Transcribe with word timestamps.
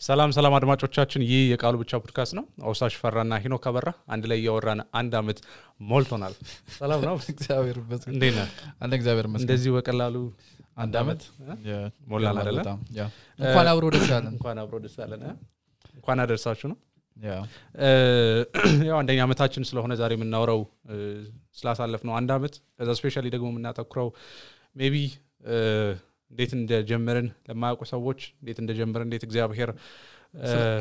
ሰላም 0.00 0.30
ሰላም 0.34 0.54
አድማጮቻችን፣ 0.56 1.22
ይህ 1.28 1.40
የቃሉ 1.52 1.74
ብቻ 1.80 1.92
ፖድካስት 2.02 2.32
ነው። 2.38 2.44
አውሳሽ 2.64 2.94
ፈራና 3.00 3.34
ሂኖ 3.42 3.54
ከበራ 3.64 3.88
አንድ 4.14 4.24
ላይ 4.30 4.38
እያወራን 4.40 4.80
አንድ 4.98 5.12
አመት 5.20 5.38
ሞልቶናል። 5.80 6.34
ሰላም 6.76 7.00
ነው፣ 7.08 7.16
እግዚአብሔር 7.32 7.76
ይመስገን። 7.80 8.12
እንዴት 8.14 8.34
ነህ? 8.38 8.50
አንድ 8.80 8.92
እግዚአብሔር 8.98 9.26
ይመስገን። 9.28 9.44
እንደዚሁ 9.44 9.72
በቀላሉ 9.76 10.16
አንድ 10.76 10.94
አመት 11.00 11.22
ሞላን 12.10 12.38
አይደለ? 12.42 12.60
እንኳን 13.38 13.68
አብሮ 13.72 13.84
ደስ 13.96 14.06
ያለን። 14.12 14.30
እንኳን 14.34 14.60
አብሮ 14.62 14.76
ደስ 14.84 14.94
ያለን።? 15.02 15.24
እንኳን 15.94 16.20
አደርሳችሁ 16.24 16.68
ነው። 16.72 16.78
ያው 18.88 18.96
አንደኛ 18.98 19.20
አመታችን 19.24 19.62
ስለሆነ 19.68 19.92
ዛሬ 20.00 20.12
የምናወራው 20.16 20.60
ስላሳለፍነው 21.58 22.14
አንድ 22.18 22.30
አመት። 22.36 22.54
ከዛ 22.78 22.90
specially 22.98 23.26
ደግሞ 23.34 23.48
የምናተኩረው 23.52 24.08
maybe 24.76 24.96
እንዴት 26.30 26.52
እንደጀመርን 26.58 27.28
ለማያውቁ 27.48 27.82
ሰዎች 27.92 28.20
እንዴት 28.40 28.58
እንደጀመርን 28.62 29.06
እንዴት 29.08 29.24
እግዚአብሔር 29.28 29.70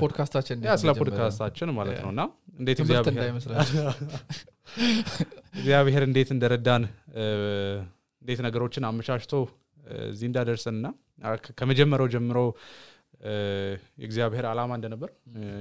ፖድካስታችን 0.01 0.57
ስለ 0.81 0.91
ፖድካስታችን 0.99 1.69
ማለት 1.77 1.99
ነው። 2.03 2.09
እና 2.13 2.21
እንዴት 2.59 2.79
እግዚአብሔር 5.57 6.03
እንዴት 6.07 6.29
እንደረዳን 6.35 6.83
እንዴት 8.21 8.39
ነገሮችን 8.45 8.85
አመቻችቶ 8.89 9.33
እዚህ 10.07 10.27
እንዳደርሰንና 10.29 10.87
ከመጀመሪያው 11.59 12.09
ጀምሮ 12.15 12.39
የእግዚአብሔር 13.97 14.45
ዓላማ 14.49 14.71
እንደነበር 14.77 15.09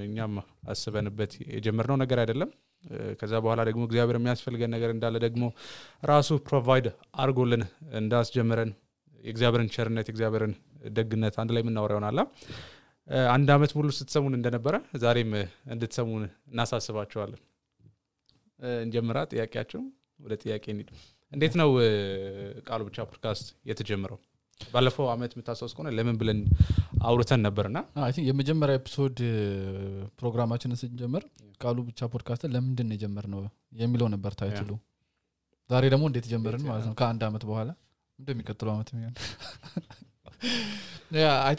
እኛም 0.05 0.33
አስበንበት 0.71 1.31
የጀመርነው 1.55 1.97
ነገር 2.03 2.19
አይደለም። 2.23 2.49
ከዛ 3.19 3.33
በኋላ 3.43 3.61
ደግሞ 3.69 3.81
እግዚአብሔር 3.87 4.17
የሚያስፈልገን 4.19 4.71
ነገር 4.75 4.89
እንዳለ 4.95 5.15
ደግሞ 5.25 5.43
ራሱ 6.03 6.29
provide 6.47 6.87
አድርጎልን 7.15 7.63
እንዳስጀመረን 8.01 8.71
የእግዚአብሔርን 9.27 9.69
ቸርነት 9.75 10.07
የእግዚአብሔርን 10.09 10.53
ደግነት 10.97 11.35
አንድ 11.41 11.51
ላይ 11.55 11.63
የምናወራ 11.63 11.93
ይሆናል። 11.95 12.19
እ፣ 13.07 13.19
አንድ 13.33 13.49
አመት 13.53 13.71
ሙሉ 13.75 13.89
ስትሰሙን 13.97 14.33
እንደነበረ 14.37 14.75
ዛሬም 15.01 15.31
እንድትሰሙን 15.73 16.23
እናሳስባችኋለን። 16.49 17.41
እንጀምራ 18.79 19.17
ጥያቄያቸው 19.31 19.81
ወደ 20.19 20.33
ጥያቄ 20.41 20.65
እንሂድ። 20.73 20.89
እንዴት 21.31 21.53
ነው 21.59 21.69
ቃሉ 22.67 22.81
ብቻ 22.87 22.97
ፖድካስት 23.09 23.47
የተጀመረው? 23.69 24.19
ባለፈው 24.61 25.05
አመት 25.11 25.31
የምታስታውስ 25.35 25.73
ከሆነ 25.75 25.89
ለምን 25.97 26.15
ብለን 26.19 26.39
አውርተን 27.03 27.41
ነበርና 27.45 27.79
የመጀመሪያ 28.27 28.75
episode 28.79 29.17
ፕሮግራማችንን 30.19 30.77
ስንጀምር 30.81 31.23
ቃሉ 31.61 31.77
ብቻ 31.87 32.09
ፖድካስትን 32.13 32.51
ለምንድን 32.55 32.87
ነው 32.89 32.95
የጀመርነው 32.97 33.41
የሚለው 33.81 34.07
ነበር 34.13 34.33
title 34.39 34.59
ኡ። 34.59 34.71
ዛሬ 35.69 35.83
ደግሞ 35.93 36.05
እንዴት 36.09 36.27
ጀመርን 36.31 36.63
ማለት 36.67 36.85
ነው 36.89 36.95
ከአንድ 36.99 37.23
አመት 37.27 37.43
በኋላ 37.47 37.69
እንደሚቀጥለው 38.19 38.71
አመት 38.73 38.89
የሚሆን? 38.93 39.13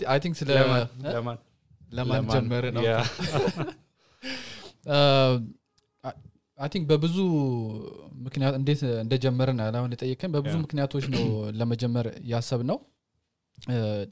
I 0.08 0.18
think 0.24 0.34
ስለ 0.40 0.50
ለማን? 1.06 1.38
ጀመርን 2.34 2.74
ነው? 2.78 2.82
I 6.58 6.68
think 6.68 6.84
በብዙ 6.90 7.16
ምክንያት 8.24 8.54
እንዴት 8.60 8.80
እንደጀመርን 9.02 9.58
አሁን 9.70 9.92
የጠየቀኝ 9.94 10.30
በብዙ 10.36 10.54
ምክንያቶች 10.62 11.04
ነው 11.14 11.24
ለመጀመር 11.60 12.06
ያሰብነው 12.32 12.78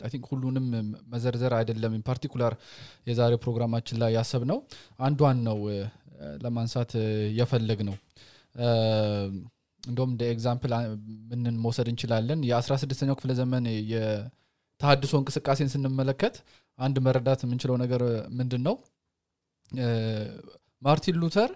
I 0.05 0.11
think 0.12 0.25
ሁሉንም 0.33 0.67
መዘርዘር 1.13 1.53
አይደለም 1.59 1.93
particular 2.09 2.55
የዛሬ 3.11 3.35
ፕሮግራማችን 3.45 3.99
ላይ 4.03 4.11
ያሰብነው 4.19 4.59
አንዷን 5.01 5.41
ነው 5.49 5.59
ለማንሳት 6.45 6.93
የፈለግነው 7.39 7.97
እንደውም 9.87 10.11
እንደ 10.12 10.23
example 10.35 10.73
ምንን 11.33 11.55
መውሰድ 11.65 11.89
እንችላለን? 11.92 12.41
የ16ኛው 12.51 13.17
ክፍለ 13.19 13.33
ዘመን 13.41 13.65
የተሃድሶ 13.93 15.12
እንቅስቃሴን 15.20 15.70
ስንመለከት 15.75 16.37
አንድ 16.78 16.97
መረዳት 17.06 17.41
የምንችለው 17.45 17.77
ነገር 17.84 18.03
ምንድን 18.39 18.62
ነው 18.69 18.75
ማርቲን 20.83 21.16
ሉተር 21.22 21.50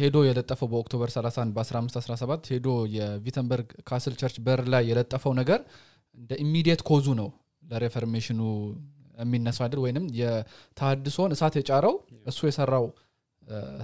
ሄዶ 0.00 0.16
የለጠፈው 0.26 0.68
በ 0.72 0.80
October 0.80 1.08
31 1.14 1.54
በ1517 1.56 2.50
ሄዶ 2.52 2.68
የቪተንበርግ 2.96 3.68
castle 3.88 4.14
church 4.20 4.36
በር 4.46 4.60
ላይ 4.74 4.84
የለጠፈው 4.90 5.32
ነገር 5.40 5.60
እንደ 6.18 6.32
immediate 6.44 6.82
cause 6.90 7.01
ኡ 7.01 7.06
ነው 7.20 7.28
ለ 7.62 7.72
reformation 7.72 8.30
ኑ 8.30 8.40
የሚነሳው 9.22 9.64
አይደል? 9.66 9.80
ወይንም 9.84 10.04
የተሃድሶን 10.20 11.30
እሳት 11.36 11.54
የጫረው 11.58 11.94
እሱ 12.30 12.40
የሰራው 12.48 12.86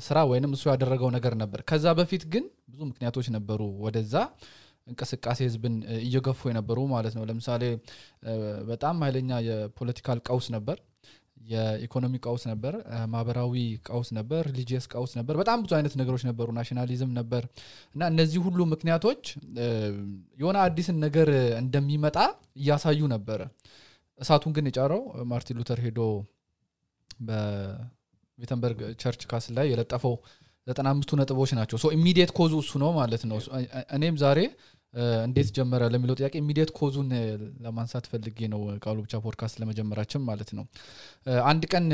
ስራ 0.06 0.18
ወይንም 0.30 0.52
እሱ 0.56 0.64
ያደረገው 0.70 1.10
ነገር 1.16 1.34
ነበር። 1.42 1.60
ከዛ 1.68 1.86
በፊት 1.98 2.22
ግን 2.32 2.44
ብዙ 2.68 2.80
ምክንያቶች 2.90 3.26
ነበሩ 3.34 3.60
ወደዛ 3.84 4.14
እንቅስቃሴ 4.86 5.38
ህዝብን 5.46 5.74
እየገፉ 6.04 6.40
የነበሩ 6.50 6.78
ማለት 6.92 7.14
ነው። 7.18 7.24
ለምሳሌ 7.28 7.62
በጣም 8.70 8.96
ኃይለኛ 9.04 9.30
የ 9.48 9.61
political 9.61 10.18
ቀውስ 10.28 10.46
ነበር 10.56 10.78
የኢኮኖሚ 11.46 12.14
ቀውስ 12.24 12.42
ነበር 12.50 12.74
ማህበራዊ 13.12 13.54
ቀውስ 13.88 14.08
ነበር 14.18 14.42
religious 14.50 14.84
ቀውስ 14.92 15.12
ነበር 15.18 15.34
በጣም 15.40 15.62
ብዙ 15.64 15.72
አይነት 15.78 15.94
ነገሮች 16.00 16.22
ነበሩ። 16.28 16.48
nationalism 16.58 17.12
ነበር 17.18 17.42
እና 17.94 18.02
እነዚህ 18.12 18.40
ሁሉ 18.46 18.60
ምክንያቶች 18.72 19.22
የሆነ 20.40 20.58
አዲስን 20.66 20.98
ነገር 21.06 21.30
እንደሚመጣ 21.62 22.18
እያሳዩ 22.60 23.00
ነበረ። 23.14 23.40
እሳቱን 24.20 24.54
ግን 24.56 24.68
የጫረው 24.70 25.02
ማርቲን 25.30 25.58
ሉተር 25.60 25.80
ሄዶ 25.86 26.00
በቪተንበርግ 28.42 28.80
church 29.00 29.22
castle 29.30 29.52
ላይ 29.58 29.66
የለጠፈው 29.72 30.14
ዘጠና 30.66 30.86
አምስቱ 30.92 31.10
ነጥቦች 31.20 31.50
ናቸው። 31.58 31.76
so 31.82 31.86
immediate 31.96 32.30
cause 32.36 32.48
ኡ 32.48 32.52
እሱ 32.62 32.72
ነው 32.82 32.91
ማለት 32.97 33.22
ነው። 33.30 33.38
እኔም 33.97 34.16
ዛሬ 34.22 34.38
እንዴት 35.25 35.48
ጀመረ 35.56 35.82
ለሚለው 35.92 36.16
ጥያቄ 36.20 36.34
immediate 36.40 36.70
cause 36.78 36.95
ኡን 36.95 37.08
ለማንሳት 37.64 38.04
ፈልጌ 38.12 38.38
ነው 38.54 38.60
ቃሉ 38.84 38.97
ብቻ 39.04 39.20
ፖድካስት 39.25 39.56
ለመጀመራችን 39.62 40.22
ማለት 40.28 40.50
ነው። 40.58 40.64
አንድ 41.47 41.62
ቀን 41.72 41.86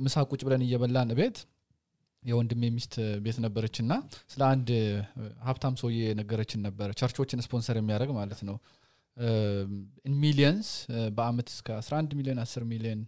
ምሳ 0.00 0.24
ቁጭ 0.30 0.40
ብለን 0.46 0.64
እየበላን 0.66 1.12
ቤት 1.20 1.38
የወንድሜ 2.22 2.62
ሚስት 2.76 2.94
ቤት 3.24 3.36
ነበረች 3.44 3.76
እና 3.82 3.92
ስለ 4.32 4.42
አንድ 4.52 4.68
ሀብታም 5.46 5.76
ሰውዬ 5.82 6.00
ነገረችን 6.20 6.62
ነበር። 6.66 6.88
church 7.00 7.22
ኦችን 7.22 7.44
sponsor 7.46 7.78
የሚያደርግ 7.80 8.12
ማለት 8.18 8.40
ነው። 8.48 8.56
millions 10.22 10.70
በአመት 11.16 11.48
እስከ 11.54 11.68
11 11.80 12.16
ሚሊዮን 12.18 12.40
10 12.42 12.66
ሚሊዮን 12.72 13.02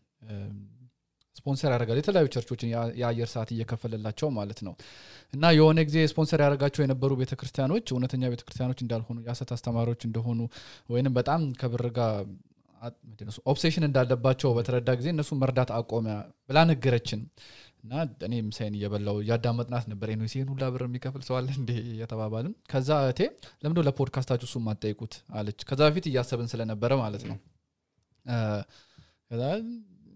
ስፖንሰር 1.39 1.71
ያደርጋል። 1.75 1.99
የተለያዩ 2.01 2.29
church 2.35 2.52
ኦችን 2.52 2.69
የአ- 2.73 2.93
የአየር 3.01 3.31
ሰዓት 3.33 3.51
እየከፈለላቸው 3.55 4.29
ማለት 4.37 4.61
ነው። 4.67 4.75
እና 5.35 5.45
የሆነ 5.57 5.79
ጊዜ 5.89 5.99
ስፖንሰር 6.13 6.43
ያደረጋቸው 6.45 6.83
የነበሩ 6.85 7.13
ቤተክርስቲያኖች 7.21 7.87
እውነተኛ 7.95 8.25
ቤተክርስቲያኖች 8.33 8.81
እንዳልሆኑ 8.85 9.19
የሀሰት 9.25 9.53
አስተማሪዎች 9.57 10.03
እንደሆኑ 10.09 10.41
ወይንም 10.91 11.15
በጣም 11.19 11.43
ከብር 11.61 11.85
ጋር 11.99 12.15
obsession 13.51 13.85
እንዳለባቸው 13.87 14.51
በተረዳ 14.57 14.91
ጊዜ 14.99 15.09
እነሱ 15.13 15.31
መርዳት 15.41 15.71
አቆመ 15.77 16.07
ብላ 16.49 16.59
ነገረችን። 16.69 17.21
እና 17.85 17.93
እኔ 18.27 18.35
ምሳዬን 18.47 18.75
እየበላሁ 18.77 19.17
እያዳመጥናት 19.23 19.85
ነበር። 19.91 20.09
no 20.15 20.27
ይህን 20.29 20.49
ሁላ 20.53 20.65
ብር 20.73 20.83
የሚከፍል 20.87 21.23
ሰው 21.27 21.35
አለ 21.39 21.49
እንዴ? 21.59 21.71
ከዛ 22.73 22.89
እህቴ 23.11 23.21
ለምንድነው 23.61 23.85
ለፖድካስታችሁ 23.89 24.47
እሱን 24.49 24.59
ማትጠይቁት 24.67 25.15
አለች። 25.37 25.61
ከዛ 25.69 25.81
በፊት 25.89 26.07
እያሰብን 26.11 26.51
ስለነበረ 26.53 26.91
ማለት 27.03 27.25
ነው 27.31 27.37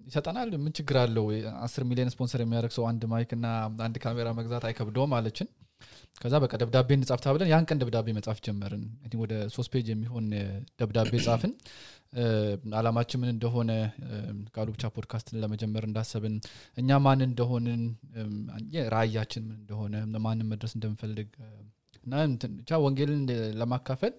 ይሰጠናል? 0.07 0.51
ምን 0.63 0.73
ችግር 0.79 0.97
አለው? 1.01 1.27
አስር 1.65 1.83
ሚሊዮን 1.91 2.11
ስፖንሰር 2.15 2.41
የሚያደርግ 2.43 2.73
ሰው 2.77 2.85
አንድ 2.91 3.03
mic 3.13 3.31
እና 3.37 3.47
አንድ 3.87 3.97
ካሜራ 4.05 4.29
መግዛት 4.39 4.65
አይከብደውም 4.69 5.15
አለችን 5.19 5.49
ከዛ 6.23 6.35
በቃ 6.43 6.53
ደብዳቤ 6.61 6.89
እንጻፍ 6.97 7.21
ተብለን 7.25 7.49
ያን 7.51 7.65
ቀን 7.69 7.79
ደብዳቤ 7.81 8.09
መጻፍ 8.17 8.39
ጀመርን። 8.45 8.83
ወደ 9.23 9.35
ሶስት 9.55 9.71
page 9.73 9.87
የሚሆን 9.93 10.27
ደብዳቤ 10.81 11.13
ጻፍን። 11.25 11.53
አላማችን 12.79 13.21
ምን 13.21 13.31
እንደሆነ 13.35 13.71
ቃሉ 14.55 14.69
ብቻ 14.75 14.91
ፖድካስትን 14.97 15.39
ለመጀመር 15.43 15.85
እንዳሰብን 15.89 16.35
እኛ 16.77 16.99
ማን 17.05 17.21
እንደሆንን 17.29 17.83
እም፣ 18.23 18.35
ራእያችን 18.95 19.45
ምን 19.49 19.57
እንደሆነ 19.61 19.95
ማንን 20.27 20.49
መድረስ 20.53 20.75
እንደምንፈልግ 20.79 21.31
እና 22.05 22.15
ብቻ 22.59 22.81
ወንጌልን 22.85 23.23
ለማካፈል 23.61 24.15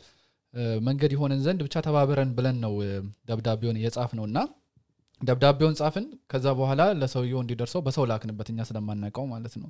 መንገድ 0.87 1.11
የሆነን 1.15 1.39
ዘንድ 1.45 1.61
ብቻ 1.67 1.77
ተባብረን 1.85 2.31
ብለን 2.35 2.57
ነው 2.65 2.73
ደብዳቤውን 3.29 3.79
የጻፍነው 3.83 4.25
እና 4.29 4.37
ደብዳቤውን 5.21 5.75
ጻፍን። 5.79 6.05
ከዛ 6.31 6.45
በኋላ 6.59 6.81
ለሰውየው 7.01 7.39
እንዲደርሰው 7.43 7.81
በሰው 7.85 8.05
ላክንበት 8.11 8.47
እኛ 8.53 8.61
ስለማናውቀው 8.69 9.25
ማለት 9.33 9.53
ነው። 9.61 9.69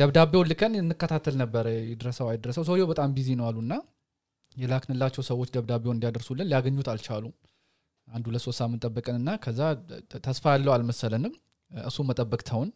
ደብዳቤውን 0.00 0.48
ልከን 0.50 0.72
እንከታተል 0.80 1.36
ነበረ 1.42 1.66
ይድረሰው 1.90 2.26
አይድረሰው 2.30 2.64
ሰውየው 2.68 2.88
በጣም 2.90 3.12
busy 3.16 3.28
ነው 3.40 3.46
አሉና 3.48 3.74
የላክንላቸው 4.56 5.22
ሰዎች 5.30 5.48
ደብዳቤውን 5.56 5.96
እንዲያደርሱልን 5.96 6.48
ሊያገኙት 6.50 6.88
አልቻሉም። 6.92 7.34
አንድ 8.08 8.24
ሁለት 8.28 8.42
ሶስት 8.46 8.58
ሳምንት 8.62 8.82
ጠበቀንና 8.86 9.30
ከዛ 9.44 9.60
ተስፋ 10.26 10.44
ያለው 10.54 10.72
አልመሰለንም። 10.76 11.32
እሱ 11.70 12.04
መጠበቅ 12.10 12.40
ተውን። 12.50 12.70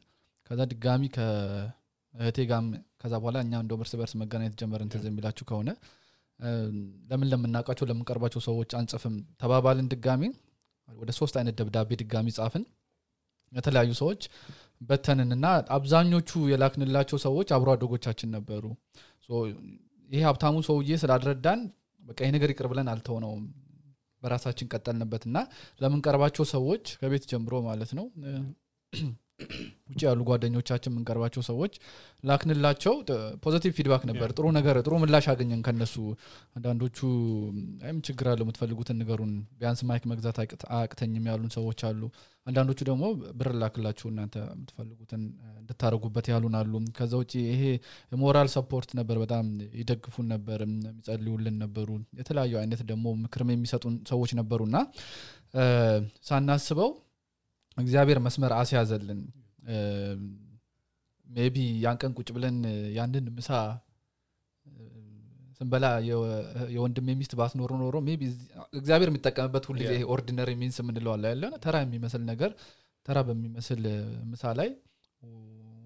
ከዛ 0.51 0.61
ድጋሚ 0.73 1.03
ከእህቴ 1.15 2.39
ጋም 2.51 2.67
ከዛ 3.03 3.13
በኋላ 3.23 3.39
እኛ 3.45 3.53
እንደ 3.63 3.73
እርስ 3.79 3.93
በርስ 4.01 4.13
መገናኘት 4.23 4.55
ጀመርን 4.61 4.91
ትዝ 4.95 5.05
የሚላችሁ 5.09 5.45
ከሆነ። 5.51 5.71
ለምን 7.11 7.29
ለምናውቃቸው 7.33 7.87
ለምንቀርባቸው 7.91 8.41
ሰዎች 8.49 8.71
አንጽፍም። 8.79 9.17
ተባባልን 9.43 9.89
ድጋሚ 9.93 10.23
ወደ 10.99 11.11
ሶስት 11.19 11.35
አይነት 11.41 11.55
ደብዳቤ 11.61 11.91
ድጋሚ 12.01 12.29
ጻፍን። 12.37 12.65
የተለያዩ 13.53 13.91
ሰዎች 14.01 14.23
በተንንና 14.81 15.47
አብዛኞቹ 15.77 16.31
የላክንላቸው 16.51 17.19
ሰዎች 17.27 17.49
አብሮ 17.57 17.69
አደጎቻችን 17.75 18.31
ነበሩ። 18.37 18.65
ይሄ 20.11 20.23
ሀብታሙ 20.29 20.57
ሰውዬ 20.69 20.97
ስላልረዳን 21.03 21.61
በቃ 22.03 22.19
ይህ 22.25 22.33
ነገር 22.37 22.51
ይቅር 22.53 22.67
ብለን 22.73 22.89
አልተውነውም። 22.93 23.45
በራሳችን 24.23 24.71
ቀጠልንበት 24.73 25.23
እና 25.29 25.39
ለምንቀርባቸው 25.81 26.45
ሰዎች 26.53 26.85
ከቤት 27.01 27.25
ጀምሮ 27.31 27.55
ማለት 27.69 27.91
ነው 27.99 28.07
ውጭ 29.91 30.01
ያሉ 30.07 30.21
ጓደኞቻችን 30.29 30.91
የምንቀርባቸው 30.91 31.43
ሰዎች 31.49 31.73
ላክንላቸው 32.25 32.95
positive 33.45 33.73
feedback 33.79 34.03
ነበር። 34.11 34.29
ጥሩ 34.37 34.47
ነገር 34.57 34.77
ጥሩ 34.85 34.95
ምላሽ 35.03 35.27
አገኘን 35.33 35.63
ከነሱ 35.67 35.95
አንዳንዶቹ 36.57 36.99
አይ 37.85 37.92
ምን 37.92 37.99
ችግር 38.07 38.27
አለው? 38.33 38.45
የምትፈልጉትን 38.47 38.99
ንገሩን። 39.01 39.33
ቢያንስ 39.59 39.83
mic 39.91 40.05
መግዛት 40.13 40.39
አያቅተኝም 40.71 41.27
ያሉን 41.31 41.53
ሰዎች 41.57 41.81
አሉ። 41.89 42.03
አንዳንዶቹ 42.47 42.79
ደግሞ 42.89 43.03
ብር 43.39 43.51
ላክላችሁ 43.61 44.07
እናንተ 44.13 44.37
የምትፈልጉትን 44.47 45.23
እንድታደርጉበት 45.61 46.27
ያሉን 46.33 46.57
አሉ. 46.61 46.73
ከዛ 46.97 47.13
ውጭ 47.21 47.33
ይሄ 47.47 47.63
የ 48.13 48.23
moral 48.23 48.49
support 48.57 48.91
ነበር። 49.01 49.19
በጣም 49.23 49.47
ይደግፉን 49.81 50.27
ነበር 50.35 50.59
የሚጸልዩልን 50.67 51.57
ነበሩ። 51.65 51.89
የተለያዩ 52.21 52.55
አይነት 52.63 52.83
ደግሞ 52.91 53.07
ምክርም 53.23 53.53
የሚሰጡን 53.55 53.97
ሰዎች 54.11 54.33
ነበሩና 54.41 54.77
ሳናስበው 56.27 56.91
እግዚአብሔር 57.77 58.19
መስመር 58.27 58.53
አስያዘልን። 58.59 59.21
maybe 61.27 61.57
ያን 61.85 61.97
ቀን 62.01 62.13
ቁጭ 62.19 62.29
ብለን 62.37 62.57
ያንን 62.97 63.27
ምሳ 63.37 63.51
ስንበላ 65.59 65.87
የወንድም 66.75 67.07
ሚስት 67.21 67.33
ባትኖር 67.39 67.73
ኖሮ 67.83 67.97
maybe 68.09 68.23
እግዚአብሔር 68.79 69.09
የሚጠቀምበት 69.11 69.65
ሁል 69.69 69.77
ጊዜ 69.83 69.95
ordinary 70.15 70.51
means 70.63 70.79
የምንለው 70.83 71.13
አለ 71.13 71.25
ያለ 71.33 71.45
ተራ 71.65 71.77
የሚመስል 71.85 72.23
ነገር 72.31 72.51
ተራ 73.07 73.19
በሚመስል 73.29 73.83
ምሳ 74.33 74.53
ላይ 74.59 74.71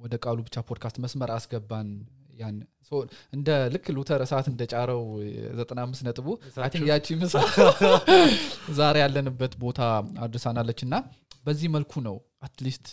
ወደ 0.01 0.15
ቃሉ 0.25 0.39
ብቻ 0.47 0.57
ፖድካስት 0.69 0.97
መስመር 1.05 1.31
አስገባን። 1.37 1.91
ያን 2.41 2.57
እንደ 3.33 3.49
ልክ 3.75 3.87
ሉተር 3.97 4.21
እሳት 4.25 4.47
እንደ 4.51 4.63
ጫረው 4.73 5.01
ዘጠና 5.59 5.79
አምስት 5.87 6.03
ነጥቡ 6.07 6.27
ያቺ 6.91 7.07
ምሳ 7.23 7.35
ዛሬ 8.79 8.97
ያለንበት 9.05 9.55
ቦታ 9.63 9.81
አድርሳናለች። 10.27 10.81
እና 10.87 10.95
በዚህ 11.47 11.69
መልኩ 11.77 11.93
ነው 12.07 12.17
at 12.47 12.58
least 12.58 12.87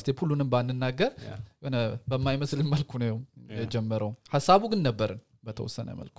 step 0.00 0.18
ሁሉንም 0.22 0.48
ባንናገር 0.52 1.12
ሆነ 1.64 1.76
በማይመስል 2.10 2.60
መልኩ 2.72 2.92
ነው 3.02 3.16
የጀመረው። 3.56 4.10
ሀሳቡ 4.34 4.62
ግን 4.72 4.80
ነበርን 4.88 5.20
በተወሰነ 5.46 5.88
መልኩ። 6.00 6.18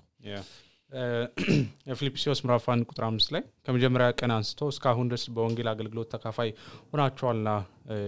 የፊልጵስዩስ 1.90 2.40
ምዕራፍ 2.44 2.66
አንድ 2.74 2.84
ቁጥር 2.90 3.04
አምስት 3.08 3.30
ላይ 3.36 3.42
ከመጀመሪያ 3.66 4.08
ቀን 4.20 4.32
አንስቶ 4.36 4.70
እስካሁን 4.74 5.08
ድረስ 5.12 5.24
በወንጌል 5.36 5.68
አገልግሎት 5.72 6.08
ተካፋይ 6.14 6.50
ሆናችኋልና 6.92 7.50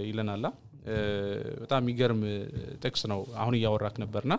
ይለናላ 0.08 0.46
በጣም 1.62 1.82
የሚገርም 1.84 2.22
ጥቅስ 2.84 3.04
ነው 3.12 3.20
አሁን 3.42 3.58
እያወራክ 3.60 3.96
ነበርና 4.04 4.36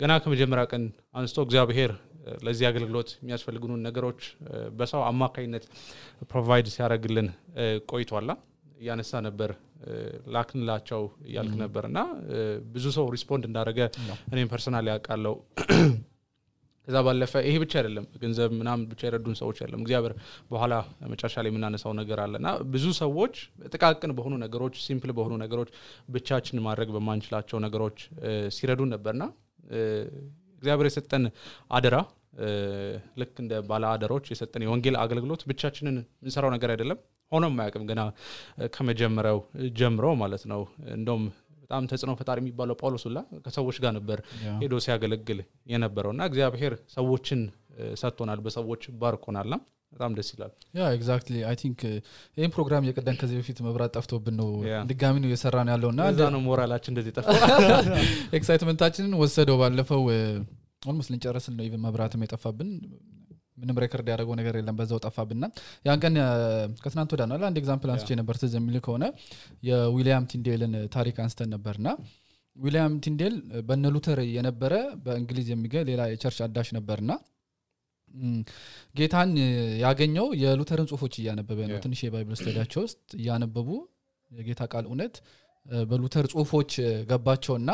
ገና 0.00 0.12
ከመጀመሪያ 0.24 0.64
ቀን 0.72 0.84
አንስቶ 1.14 1.44
እግዚአብሔር 1.46 1.92
ለዚህ 2.46 2.66
አገልግሎት 2.70 3.10
የሚያስፈልጉንን 3.20 3.84
ነገሮች 3.88 4.20
በሰው 4.78 5.02
አማካኝነት 5.10 5.64
provide 6.32 6.68
ሲያደረግልን 6.74 7.28
ቆይቷላ። 7.92 8.30
እያነሳ 8.80 9.20
ነበር 9.26 9.50
ላክንላቸው 10.34 11.02
እያልክ 11.28 11.54
ነበር 11.62 11.84
እና 11.90 11.98
ብዙ 12.74 12.86
ሰው 12.96 13.06
respond 13.14 13.44
እንዳደረገ 13.48 13.80
እኔም 14.32 14.50
personally 14.52 14.86
አውቃለው 14.92 15.34
ከዛ 16.88 16.96
ባለፈ 17.06 17.32
ይሄ 17.46 17.54
ብቻ 17.62 17.72
አይደለም 17.80 18.06
ገንዘብ 18.22 18.50
ምናምን 18.58 18.82
ብቻ 18.90 19.00
የረዱን 19.06 19.36
ሰዎች 19.40 19.58
አይደለም። 19.60 19.82
እግዚአብሔር 19.84 20.14
በኋላ 20.50 20.74
መጨረሻ 21.12 21.34
ላይ 21.44 21.50
የምናነሳው 21.52 21.92
ነገር 22.00 22.18
አለ 22.24 22.34
እና 22.40 22.50
ብዙ 22.74 22.86
ሰዎች 22.98 23.34
ጥቃቅን 23.72 24.12
በሆኑ 24.18 24.34
ነገሮች 24.44 24.74
simple 24.86 25.12
በሆኑ 25.18 25.36
ነገሮች 25.44 25.70
ብቻችን 26.16 26.62
ማድረግ 26.66 26.90
በማንችላቸው 26.96 27.60
ነገሮች 27.66 27.98
ሲረዱን 28.56 28.92
ነበርና 28.94 29.26
እግዚአብሔር 30.64 30.88
የሰጠን 30.88 31.24
አደራ። 31.70 31.96
ልክ 33.20 33.34
እንደ 33.42 33.54
ባለ 33.66 33.84
አደራዎች 33.90 34.26
የሰጠን 34.30 34.62
የወንጌል 34.64 34.96
አገልግሎት 35.02 35.42
ብቻችንን 35.50 35.96
የምንሰራው 35.98 36.50
ነገር 36.54 36.70
አይደለም። 36.74 36.98
ሆኖም 37.32 37.54
አያውቅም 37.60 37.84
ገና 37.90 38.00
ከመጀመሪያው 38.74 39.38
ጀምሮ 39.78 40.06
ማለት 40.22 40.44
ነው። 40.52 40.62
እንደውም 40.96 41.24
በጣም 41.62 41.86
ተጽዕኖ 41.90 42.12
ፈጣሪ 42.20 42.38
የሚባለው 42.42 42.76
ጳውሎስ 42.80 43.04
ሁላ 43.08 43.18
ከሰዎች 43.44 43.76
ጋር 43.84 43.92
ነበር 43.98 44.18
ሄዶ 44.62 44.74
ሲያገለግል 44.84 45.38
የነበረው 45.72 46.12
እና 46.14 46.22
እግዚአብሔር 46.30 46.74
ሰዎችን 46.96 47.40
ሰጥቶናል 48.02 48.40
በሰዎች 48.44 48.82
ባርኮናልና 49.00 49.54
በጣም 49.94 50.12
ደስ 50.16 50.28
ይላል። 50.34 50.52
yeah 50.76 50.88
exactly 50.96 51.36
I 51.48 51.56
think 51.60 51.80
ይህም 52.38 52.52
ፕሮግራም 52.54 52.86
የቀደም 52.88 53.16
ከዚህ 53.20 53.36
በፊት 53.40 53.58
መብራት 53.66 53.92
ጠፍቶብን 53.98 54.36
ነው 54.40 54.48
ድጋሚ 54.90 55.16
ነው 55.22 55.28
እየሰራ 55.30 55.56
ነው 55.66 55.72
ያለው 55.74 55.90
እና 55.94 56.28
ነው 56.34 56.42
ሞራላችን 56.46 56.92
እንደዚህ 56.94 57.14
ጠፋ። 57.18 57.28
excitement 58.38 58.78
ኣችንን 58.78 59.14
ወሰደው 59.22 59.58
ባለፈው 59.62 60.02
almost 60.86 61.10
ልንጨርስል 61.12 61.54
ነው 61.58 61.64
even 61.66 61.82
መብራትም 61.84 62.24
የጠፋብን። 62.24 62.70
ምንም 63.60 63.78
record 63.82 64.08
ያደረገው 64.12 64.34
ነገር 64.40 64.54
የለም 64.58 64.76
በዛው 64.78 64.98
ጠፋብና 65.04 65.44
ያን 65.86 66.00
ቀን 66.02 66.14
ከትናንት 66.82 67.12
ወዲያ 67.14 67.22
ነው 67.30 67.44
አንድ 67.48 67.58
example 67.60 67.90
አንስቼ 67.94 68.16
ነበር 68.20 68.36
ትዝ 68.40 68.54
የሚል 68.58 68.76
ከሆነ 68.86 69.04
የዊሊያም 69.68 70.26
ቲንዴልን 70.32 70.74
ታሪክ 70.96 71.18
አንስተን 71.24 71.50
ነበርና 71.54 71.88
ዊሊያም 72.56 72.92
ቲንዴል 73.04 73.34
በነ 73.68 73.86
ሉተር 73.94 74.18
የነበረ 74.34 74.74
በእንግሊዝ 75.04 75.46
የሚገኝ 75.52 75.84
ሌላ 75.88 76.02
የ 76.10 76.17
church 76.17 76.38
አዳሽ 76.46 76.68
ነበርና 76.76 77.12
ጌታን 78.96 79.30
ያገኘው 79.84 80.26
የሉተርን 80.42 80.88
ጽሁፎች 80.90 81.14
እያነበበ 81.20 81.58
ነው። 81.70 81.78
ትንሽ 81.84 82.00
የ 82.04 82.13
Bible 82.13 82.36
study 82.40 82.58
ያቸው 82.58 82.82
ውስጥ 82.86 83.00
እያነበቡ 83.20 83.68
የጌታ 84.30 84.62
ቃል 84.72 84.84
እውነት 84.90 85.14
በሉተር 85.90 86.26
ጽሁፎች 86.32 86.72
ገባቸውና 87.10 87.70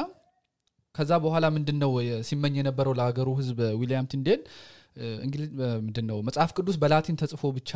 ከዛ 0.94 1.12
በኋላ 1.24 1.46
ምንድን 1.54 1.76
ነው 1.82 1.90
ሲመኝ 2.28 2.54
የነበረው 2.60 2.94
ለሀገሩ 2.98 3.28
ህዝብ 3.40 3.58
ዊሊያም 3.80 4.06
ቲንዴል 4.12 4.40
ምንድን 5.80 6.06
ነው 6.10 6.16
መጽሐፍ 6.28 6.50
ቅዱስ 6.56 6.76
በላቲን 6.82 7.18
ተጽፎ 7.20 7.42
ብቻ 7.58 7.72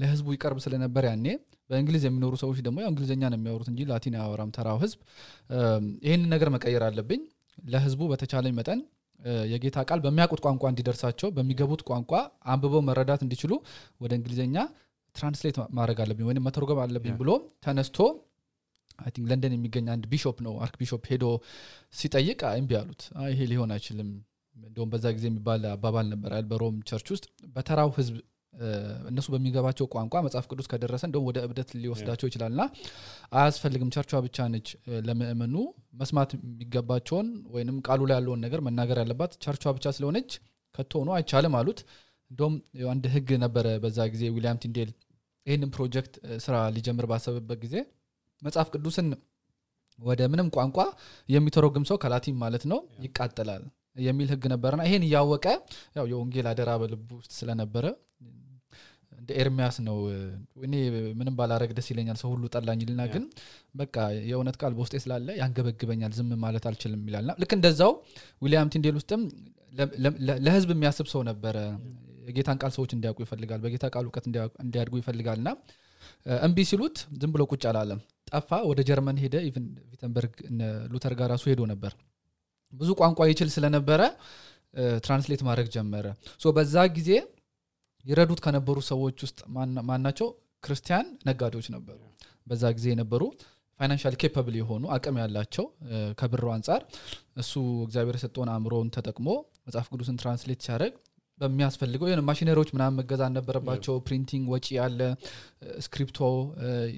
ለህዝቡ 0.00 0.26
ይቀርብ 0.34 0.58
ስለነበር 0.64 1.04
ያኔ 1.10 1.26
በእንግሊዝ 1.70 2.02
የሚኖሩ 2.06 2.34
ሰዎች 2.42 2.58
ደግሞ 2.66 2.78
ያው 2.84 2.90
እንግሊዝኛ 2.92 3.22
ነው 3.32 3.38
የሚያወሩት 3.38 3.68
እንጂ 3.72 3.80
ላቲን 3.90 4.14
አያወራም 4.18 4.50
ተራው 4.56 4.78
ህዝብ። 4.84 4.98
ይህንን 6.06 6.28
ነገር 6.34 6.48
መቀየር 6.54 6.84
አለብኝ። 6.86 7.22
ለህዝቡ 7.68 8.00
በተቻለኝ 8.12 8.52
መጠን 8.58 8.80
የጌታ 9.52 9.78
ቃል 9.88 10.00
በሚያውቁት 10.04 10.40
ቋንቋ 10.44 10.64
እንዲደርሳቸው 10.72 11.28
በሚገቡት 11.36 11.82
ቋንቋ 11.88 12.12
አንብበው 12.52 12.82
መረዳት 12.88 13.22
እንዲችሉ 13.26 13.52
ወደ 14.00 14.12
እንግሊዝኛ 14.18 14.56
translate 15.16 15.56
ማድረግ 15.78 15.98
አለብኝ 16.04 16.26
ወይም 16.28 16.44
መተርጎም 16.46 16.80
አለብኝ 16.82 17.14
ብሎ 17.20 17.30
ተነስቶ 17.64 17.98
I 18.98 19.10
think 19.14 19.26
ለንደን 19.30 19.52
የሚገኝ 19.56 19.86
አንድ 19.94 20.04
bishop 20.12 20.38
ነው 20.46 20.54
archbishop 20.64 21.02
ሄዶ 21.10 21.24
ሲጠይቅ 21.94 22.40
እምቢ 22.58 22.72
አሉት። 22.80 23.02
ይሄ 23.32 23.40
ሊሆን 23.50 23.72
አይችልም 23.74 24.08
እንደውም 24.56 24.90
በዛ 24.92 25.06
ጊዜ 25.16 25.24
የሚባል 25.30 25.62
አባባል 25.72 26.06
ነበር። 26.12 26.32
በሮም 26.50 26.76
church 26.88 27.08
ውስጥ 27.14 27.26
በተራው 27.54 27.90
ህዝብ 27.98 28.16
እነሱ 29.10 29.26
በሚገባቸው 29.32 29.86
ቋንቋ 29.92 30.14
መጽሐፍ 30.26 30.46
ቅዱስ 30.50 30.66
ከደረሰ 30.70 31.02
እንደውም 31.08 31.26
ወደ 31.28 31.38
እብደት 31.46 31.70
ሊወስዳቸው 31.82 32.26
ይችላልና 32.30 32.62
አያስፈልግም። 33.38 33.90
church 33.94 34.06
ዋ 34.06 34.12
ብቻ 34.26 34.46
ነች። 34.54 34.68
ለምእመኑ 35.08 35.54
መስማት 36.00 36.30
የሚገባቸውን 36.38 37.28
ወይንም 37.54 37.76
ቃሉ 37.88 38.00
ላይ 38.10 38.16
ያለውን 38.18 38.42
ነገር 38.46 38.62
መናገር 38.68 38.98
ያለባት 39.02 39.34
church 39.44 39.57
ዋ 39.57 39.64
ብቻ 39.76 39.92
ስለሆነች 39.96 40.30
ከቶ 40.74 40.92
ሆኖ 41.00 41.12
አይቻልም 41.18 41.56
አሉት። 41.60 41.80
እንደውም 42.30 42.56
አንድ 42.92 43.04
ህግ 43.12 43.30
ነበረ 43.44 43.66
በዛ 43.84 44.08
ጊዜ 44.14 44.24
ዊሊያም 44.34 44.60
ቲንዴል 44.64 44.90
ይህንን 45.46 45.70
ፕሮጀክት 45.76 46.14
ስራ 46.44 46.56
ሊጀምር 46.74 47.06
ባሰበበት 47.10 47.58
ጊዜ 47.62 47.76
መጽሐፍ 48.42 48.68
ቅዱስን 48.74 49.06
ወደ 49.98 50.20
ምንም 50.32 50.48
ቋንቋ 50.56 50.78
የሚተረጉም 51.28 51.84
ሰው 51.88 51.96
ከላቲን 52.02 52.36
ማለት 52.42 52.64
ነው 52.72 52.78
ይቃጠላል 53.04 53.62
የሚል 53.98 54.28
ህግ 54.32 54.44
ነበርና 54.52 54.82
ይሄን 54.86 55.04
እያወቀ 55.06 55.46
ያው 55.96 56.06
የወንጌል 56.12 56.46
አደራ 56.50 56.70
በልቡ 56.82 57.08
ውስጥ 57.20 57.32
ስለነበረ 57.38 57.84
እንደ 59.20 59.30
ኤርሚያስ 59.40 59.76
ነው። 59.86 59.96
እኔ 60.66 60.74
ምንም 61.18 61.34
ባላረግ 61.38 61.70
ደስ 61.78 61.88
ይለኛል 61.92 62.18
ሰው 62.20 62.28
ሁሉ 62.34 62.44
ጠላኝልና 62.54 63.02
ግን 63.14 63.24
በቃ 63.74 63.96
የእውነት 64.28 64.56
ቃል 64.60 64.72
በውስጤ 64.76 65.00
ስላለ 65.04 65.28
ያንገበግበኛል 65.40 66.12
ዝም 66.18 66.30
ማለት 66.44 66.66
አልችልም 66.70 67.02
ይላልና 67.08 67.34
ልክ 67.42 67.52
እንደዛው 67.56 67.92
ዊሊያም 68.42 68.70
ቲንዴል 68.74 68.96
ውስጥም 69.00 69.22
ለህዝብ 70.46 70.70
የሚያስብ 70.74 71.08
ሰው 71.12 71.22
ነበረ። 71.28 71.56
የጌታን 72.28 72.58
ቃል 72.62 72.72
ሰዎች 72.76 72.90
እንዲያውቁ 72.94 73.18
ይፈልጋል 73.24 73.60
በጌታ 73.64 73.86
ቃል 73.92 74.06
እውቀት 74.08 74.24
እንዲያድጉ 74.62 74.94
ይፈልጋል 75.02 75.38
ና 75.44 75.50
እምቢ 76.46 76.58
ሲሉት 76.70 76.98
ዝም 77.20 77.30
ብሎ 77.34 77.42
ቁጭ 77.52 77.62
አላለም። 77.70 78.00
ጠፋ 78.30 78.50
ወደ 78.70 78.80
ጀርመን 78.88 79.18
ሄደ። 79.22 79.36
ቪተንበርግ 79.92 80.34
ሉተር 80.92 81.14
ጋር 81.20 81.28
ራሱ 81.32 81.44
ሄዶ 81.52 81.62
ነበር 81.70 81.92
ብዙ 82.72 82.90
ቋንቋ 83.00 83.20
ይችል 83.30 83.48
ስለነበረ 83.54 84.00
translate 85.04 85.42
ማድረግ 85.48 85.68
ጀመረ። 85.74 86.06
በዛ 86.56 86.76
ጊዜ 86.96 87.10
ይረዱት 88.04 88.40
ከነበሩ 88.44 88.78
ሰዎች 88.90 89.16
ውስጥ 89.24 89.38
ማናቸው 89.88 90.28
ክርስቲያን 90.64 91.06
ነጋዴዎች 91.28 91.66
ነበሩ። 91.74 91.98
በዛ 92.46 92.64
ጊዜ 92.76 92.86
የነበሩ 92.92 93.22
financially 93.80 94.14
capable 94.20 94.54
የሆኑ 94.58 94.84
አቅም 94.94 95.16
ያላቸው 95.22 95.64
ከብር 96.20 96.46
አንጻር 96.54 96.80
እሱ 97.42 97.52
እግዚአብሔር 97.84 98.16
የሰጠውን 98.18 98.50
አእምሮውን 98.54 98.88
ተጠቅሞ 98.96 99.28
መጽሐፍ 99.66 99.86
ቅዱስን 99.92 100.16
translate 100.22 100.60
ሲያደረግ 100.66 100.94
በሚያስፈልገው 101.40 102.06
የሆነ 102.08 102.22
ማሽነሪዎች 102.28 102.70
ምናምን 102.74 102.96
መገዛ 103.00 103.22
ነበረባቸው 103.34 103.94
printing 104.08 104.44
ወጪ 104.54 104.66
አለ 104.78 105.00
እስክሪፕቶ 105.84 106.20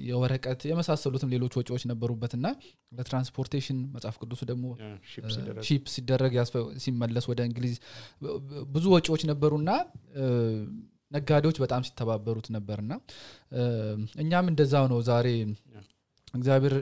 የወረቀት 0.07 0.61
የመሳሰሉትም 0.69 1.31
ሌሎች 1.33 1.55
ወጪዎች 1.59 1.83
ነበሩበትና 1.91 2.47
ለ 2.97 3.07
transportation 3.07 3.79
መጽሐፍ 3.95 4.17
ቅዱሱ 4.21 4.41
ደግሞ 4.51 4.65
ship 5.69 5.85
ሲደረግ 5.95 6.35
ሲመለስ 6.85 7.27
ወደ 7.31 7.41
እንግሊዝ 7.49 7.75
ብዙ 8.75 8.85
ወጪዎች 8.95 9.23
ነበሩና 9.31 9.69
ነጋዴዎች 11.15 11.57
በጣም 11.61 11.81
ሲተባበሩት 11.87 12.47
ነበርና 12.55 12.91
እኛም 14.23 14.45
እንደዛው 14.51 14.85
ነው 14.91 14.99
ዛሬ 15.09 15.27
እግዚአብሔር 16.33 16.75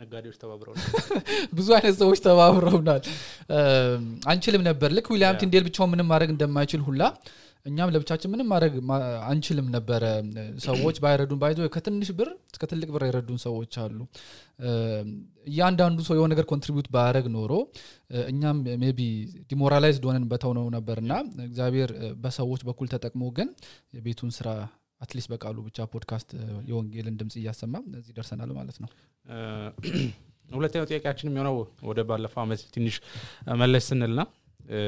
ነጋዴዎች 0.00 0.36
ተባብረው 0.42 0.74
ብዙ 1.56 1.68
አይነት 1.76 1.96
ሰዎች 2.02 2.20
ተባብረውናል 2.26 3.02
አንችልም 4.32 4.64
ነበር። 4.68 4.90
ልክ 4.96 5.08
ዊሊያም 5.14 5.38
ቲንዴል 5.42 5.64
ብቻውን 5.68 5.90
ምንም 5.92 6.08
ማድረግ 6.12 6.30
እንደማይችል 6.34 6.82
ሁላ 6.86 7.02
እኛም 7.66 7.90
ለብቻችን 7.94 8.30
ምንም 8.32 8.46
ማድረግ 8.52 8.74
አንችልም 9.30 9.66
ነበረ። 9.74 10.02
ሰዎች 10.66 10.96
ባይረዱን 11.04 11.40
ባይዞ 11.42 11.66
ከትንሽ 11.74 12.10
ብር 12.18 12.28
እስከ 12.52 12.64
ትልቅ 12.70 12.88
ብር 12.94 13.02
የረዱን 13.08 13.40
ሰዎች 13.44 13.74
አሉ። 13.82 13.98
እያንዳንዱ 15.50 15.98
ሰው 16.08 16.14
የሆነ 16.16 16.30
ነገር 16.34 16.46
contribute 16.52 16.88
ባያደረግ 16.94 17.26
ኖሮ 17.36 17.52
እኛም 18.30 18.58
maybe 18.82 19.00
demoralized 19.52 20.06
ሆነን 20.08 20.26
በተውነው 20.32 20.66
ነበርና 20.76 21.12
እግዚአብሔር 21.48 21.92
በሰዎች 22.24 22.62
በኩል 22.68 22.88
ተጠቅሞ 22.94 23.24
ግን 23.38 23.50
የቤቱን 23.96 24.32
ስራ 24.38 24.48
at 25.00 25.08
least 25.08 25.28
በቃሉ 25.32 25.58
ብቻ 25.66 25.86
ፖድካስት 25.92 26.30
የወንጌልን 26.70 27.14
ድምፅ 27.20 27.34
እያሰማ 27.40 27.74
እዚህ 27.98 28.12
ደርሰናል 28.16 28.50
ማለት 28.58 28.78
ነው። 28.82 28.90
ሁለተኛው 30.50 30.86
ጥያቄያችን 30.90 31.28
የሚሆነው 31.28 31.56
ወደ 31.88 32.00
ባለፈው 32.08 32.40
አመት 32.42 32.62
ትንሽ 32.74 32.96
መለስ 33.60 33.84
ስንልና 33.90 34.20
እ፣ 34.70 34.80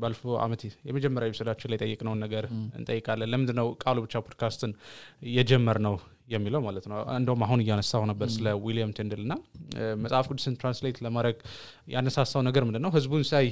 ባለፈው 0.00 0.32
አመት 0.44 0.60
የመጀመሪያ 0.88 1.28
episode 1.30 1.50
ኣችን 1.50 1.70
ላይ 1.70 1.76
የጠየቅነውን 1.78 2.20
ነገር 2.24 2.44
እንጠይቃለን። 2.78 3.30
ለምንድን 3.32 3.56
ነው 3.60 3.68
ቃሉ 3.82 3.98
ብቻ 4.04 4.22
ፖድካስትን 4.26 4.72
የጀመር 5.36 5.78
ነው 5.86 5.94
የሚለው 6.28 6.60
ማለት 6.64 6.84
ነው። 6.90 6.98
እንደውም 7.16 7.42
አሁን 7.46 7.60
እያነሳው 7.62 8.04
ነበር 8.10 8.28
ስለ 8.34 8.54
ዊሊያም 8.64 8.92
ቲንዴል 8.96 9.20
እና 9.24 9.34
መጽሐፍ 10.02 10.26
ቅዱስን 10.30 10.56
translate 10.60 10.98
ለማድረግ 11.04 11.36
ያነሳሳው 11.94 12.42
ነገር 12.46 12.64
ምንድን 12.68 12.84
ነው 12.86 12.92
ህዝቡን 12.96 13.24
ሳይ 13.30 13.48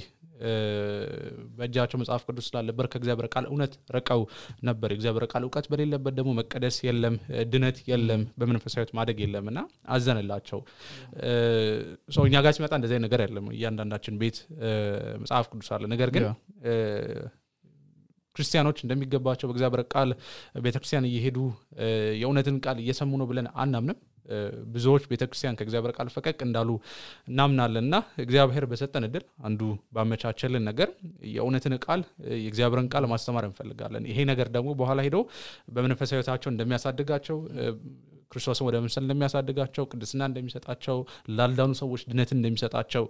በእጃቸው 1.59 1.99
መጽሐፍ 2.01 2.23
ቅዱስ 2.29 2.47
ስላለበር 2.49 2.87
ከእግዚአብሔር 2.93 3.27
ቃል 3.35 3.45
እውነት 3.51 3.73
ረቀው 3.97 4.21
ነበር። 4.69 4.89
የእግዚአብሔር 4.93 5.25
ቃል 5.33 5.43
እውቀት 5.47 5.67
በሌለበት 5.73 6.15
ደግሞ 6.19 6.31
መቀደስ 6.41 6.77
የለም 6.87 7.15
ድነት 7.53 7.79
የለም 7.91 8.25
በመንፈሳዊት 8.41 8.91
ማደግ 8.99 9.21
የለም 9.25 9.47
እና 9.53 9.61
አዘንላቸው 9.89 10.61
ሰው 12.17 12.25
እኛ 12.29 12.43
ጋር 12.45 12.55
ሲመጣ 12.59 12.75
እንደዚህ 12.81 13.01
ነገር 13.07 13.23
የለም። 13.27 13.47
እያንዳንዳችን 13.55 14.19
ቤት 14.23 14.39
መጽሐፍ 15.23 15.49
ቅዱስ 15.53 15.71
አለ። 15.77 15.85
ነገር 15.95 16.11
ግን 16.17 16.27
ክርስቲያኖች 18.37 18.79
እንደሚገባቸው 18.85 19.49
በእግዚአብሔር 19.49 19.83
ቃል 19.93 20.11
ቤተክርስቲያን 20.65 21.07
እየሄዱ 21.11 21.39
የእውነትን 22.21 22.59
ቃል 22.65 22.79
እየሰሙ 22.85 23.13
ነው 23.21 23.29
ብለን 23.31 23.49
አናምንም። 23.63 23.99
ብዙዎች 24.75 25.03
ቤተክርስቲያን 25.11 25.57
ከእግዚአብሔር 25.59 25.93
ቃል 25.97 26.09
ፈቀቅ 26.13 26.39
እንዳሉ 26.47 26.71
እናምናለን። 27.31 27.85
እና 27.85 27.97
እግዚአብሔር 28.25 28.65
በሰጠን 28.71 29.07
እድል 29.09 29.25
አንዱ 29.47 29.61
ባመቻቸልን 29.95 30.65
ነገር 30.69 30.89
የእውነትን 31.33 31.75
ቃል 31.85 32.03
የእግዚአብሔርን 32.39 32.89
ቃል 32.95 33.07
ማስተማር 33.13 33.47
እንፈልጋለን። 33.49 34.07
ይሄ 34.11 34.19
ነገር 34.31 34.49
ደግሞ 34.57 34.71
በኋላ 34.81 35.01
ሄደው 35.07 35.25
በመንፈሳዊ 35.75 36.17
ህይወታቸው 36.19 36.51
እንደሚያሳድጋቸው 36.53 37.39
ክርስቶስን 38.35 38.67
ወደ 38.69 38.77
መምሰል 38.85 39.03
እንደሚያሳድጋቸው 39.05 39.85
ቅድስና 39.91 40.23
እንደሚሰጣቸው 40.31 40.97
ላልዳኑ 41.37 41.73
ሰዎች 41.81 42.03
ድነትን 42.11 42.39
እንደሚሰጣቸው 42.41 43.05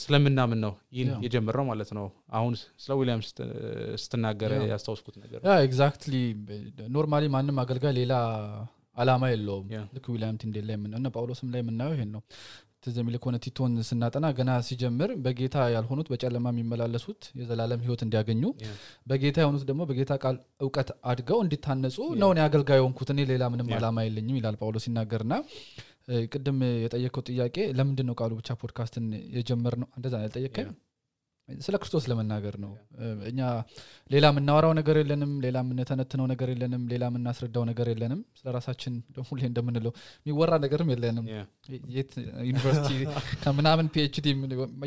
ስለምናምን 0.00 0.60
ነው 0.64 0.72
ይህን 0.96 1.10
yeah። 1.12 1.18
የጀመርነው 1.24 1.66
ማለት 1.68 1.90
ነው 1.98 2.06
አሁን 2.34 2.54
ስለ 2.82 2.92
ዊሊያም 2.98 3.22
ስት- 3.26 3.44
ስትናገር 4.02 4.52
yeah። 4.56 4.60
ያስታውስኩት 4.72 5.16
ነገር 5.24 5.40
exactly 5.64 6.14
normally 6.94 7.26
ማንም 7.34 7.58
አገልጋይ 7.62 7.94
ሌላ 7.98 8.14
አላማ 8.96 9.24
የለውም 9.30 9.66
ልክ 9.94 10.06
ዊሊያም 10.12 10.36
ቲንዴል 10.42 10.64
ላይ 10.68 10.76
የምናየው 10.76 11.12
ጳውሎስም 11.16 11.48
ላይ 11.54 11.60
የምናየው 11.62 11.94
ይሄን 11.96 12.10
ነው 12.14 12.22
ትዝ 12.86 12.96
የሚል 13.00 13.16
ከሆነ 13.20 13.36
ቲቶን 13.44 13.72
ስናጠና 13.88 14.26
ገና 14.38 14.50
ሲጀምር 14.66 15.10
በጌታ 15.24 15.56
ያልሆኑት 15.74 16.08
በጨለማ 16.12 16.52
የሚመላለሱት 16.52 17.22
የዘላለም 17.40 17.82
ህይወት 17.84 18.02
እንዲያገኙ 18.06 18.42
በጌታ 19.10 19.36
የሆኑት 19.42 19.64
ደግሞ 19.70 19.82
በጌታ 19.90 20.12
ቃል 20.22 20.36
እውቀት 20.64 20.90
አድገው 21.12 21.40
እንዲታነጹ 21.44 21.98
ነው 22.22 22.30
እኔ 22.34 22.40
አገልጋይ 22.46 22.82
ሆንኩት 22.84 23.10
እኔ 23.14 23.26
ሌላ 23.32 23.44
ምንም 23.54 23.70
አላማ 23.78 24.06
የለኝም 24.06 24.38
ይላል 24.40 24.58
ጳውሎስ 24.60 24.86
ሲናገርና 24.86 25.36
ቅድም 26.28 26.58
የጠየቀው 26.82 27.22
ጥያቄ 27.28 27.56
ለምንድን 27.78 28.06
ነው 28.08 28.16
ቃሉ 28.20 28.32
ብቻ 28.40 28.50
ፖድካስትን 28.60 29.06
የጀመር 29.36 29.74
ነው 29.82 29.88
እንደዛ 29.98 30.14
ያልጠየቀኝ 30.24 30.68
ስለ 31.48 31.74
ክርስቶስ 31.76 32.04
ለመናገር 32.10 32.54
ነው። 32.62 32.70
እኛ 33.28 33.40
ሌላ 34.10 34.24
የምናወራው 34.30 34.72
ነገር 34.78 34.96
የለንም 35.00 35.32
ሌላ 35.44 35.56
የምንተነትነው 35.62 36.26
ነገር 36.32 36.48
የለንም 36.52 36.82
ሌላ 36.92 37.04
የምናስረዳው 37.10 37.64
ነገር 37.68 37.86
የለንም። 37.92 38.20
ስለ 38.40 38.46
ራሳችን 38.56 38.94
ሁሌ 39.28 39.42
እንደምንለው 39.48 39.92
የሚወራ 40.26 40.56
ነገርም 40.64 40.90
የለንም። 40.94 41.26
ዩኒቨርሲቲ 42.48 42.90
ከምናምን 43.44 43.88
PhD 43.94 44.26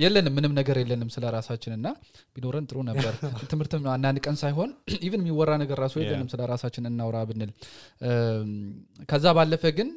የለንም 0.06 0.36
ምንም 0.38 0.54
ነገር 0.60 0.80
የለንም 0.84 1.12
ስለ 1.16 1.32
ራሳችን 1.38 1.76
እና 1.78 1.88
ቢኖረን 2.36 2.68
ጥሩ 2.70 2.80
ነበር። 2.90 3.14
ትምህርትም 3.54 3.88
አንዳንድ 3.96 4.20
ቀን 4.26 4.38
ሳይሆን 4.44 4.70
even 5.08 5.24
የሚወራ 5.24 5.52
ነገር 5.64 5.80
ራሱ 5.86 5.96
የለንም 6.04 6.30
ስለ 6.34 6.44
ራሳችን 6.54 6.92
እናውራ 6.92 7.18
ብንል። 7.30 7.52
ከዛ 9.10 9.28
ባለፈ 9.38 9.66
ግን 9.80 9.90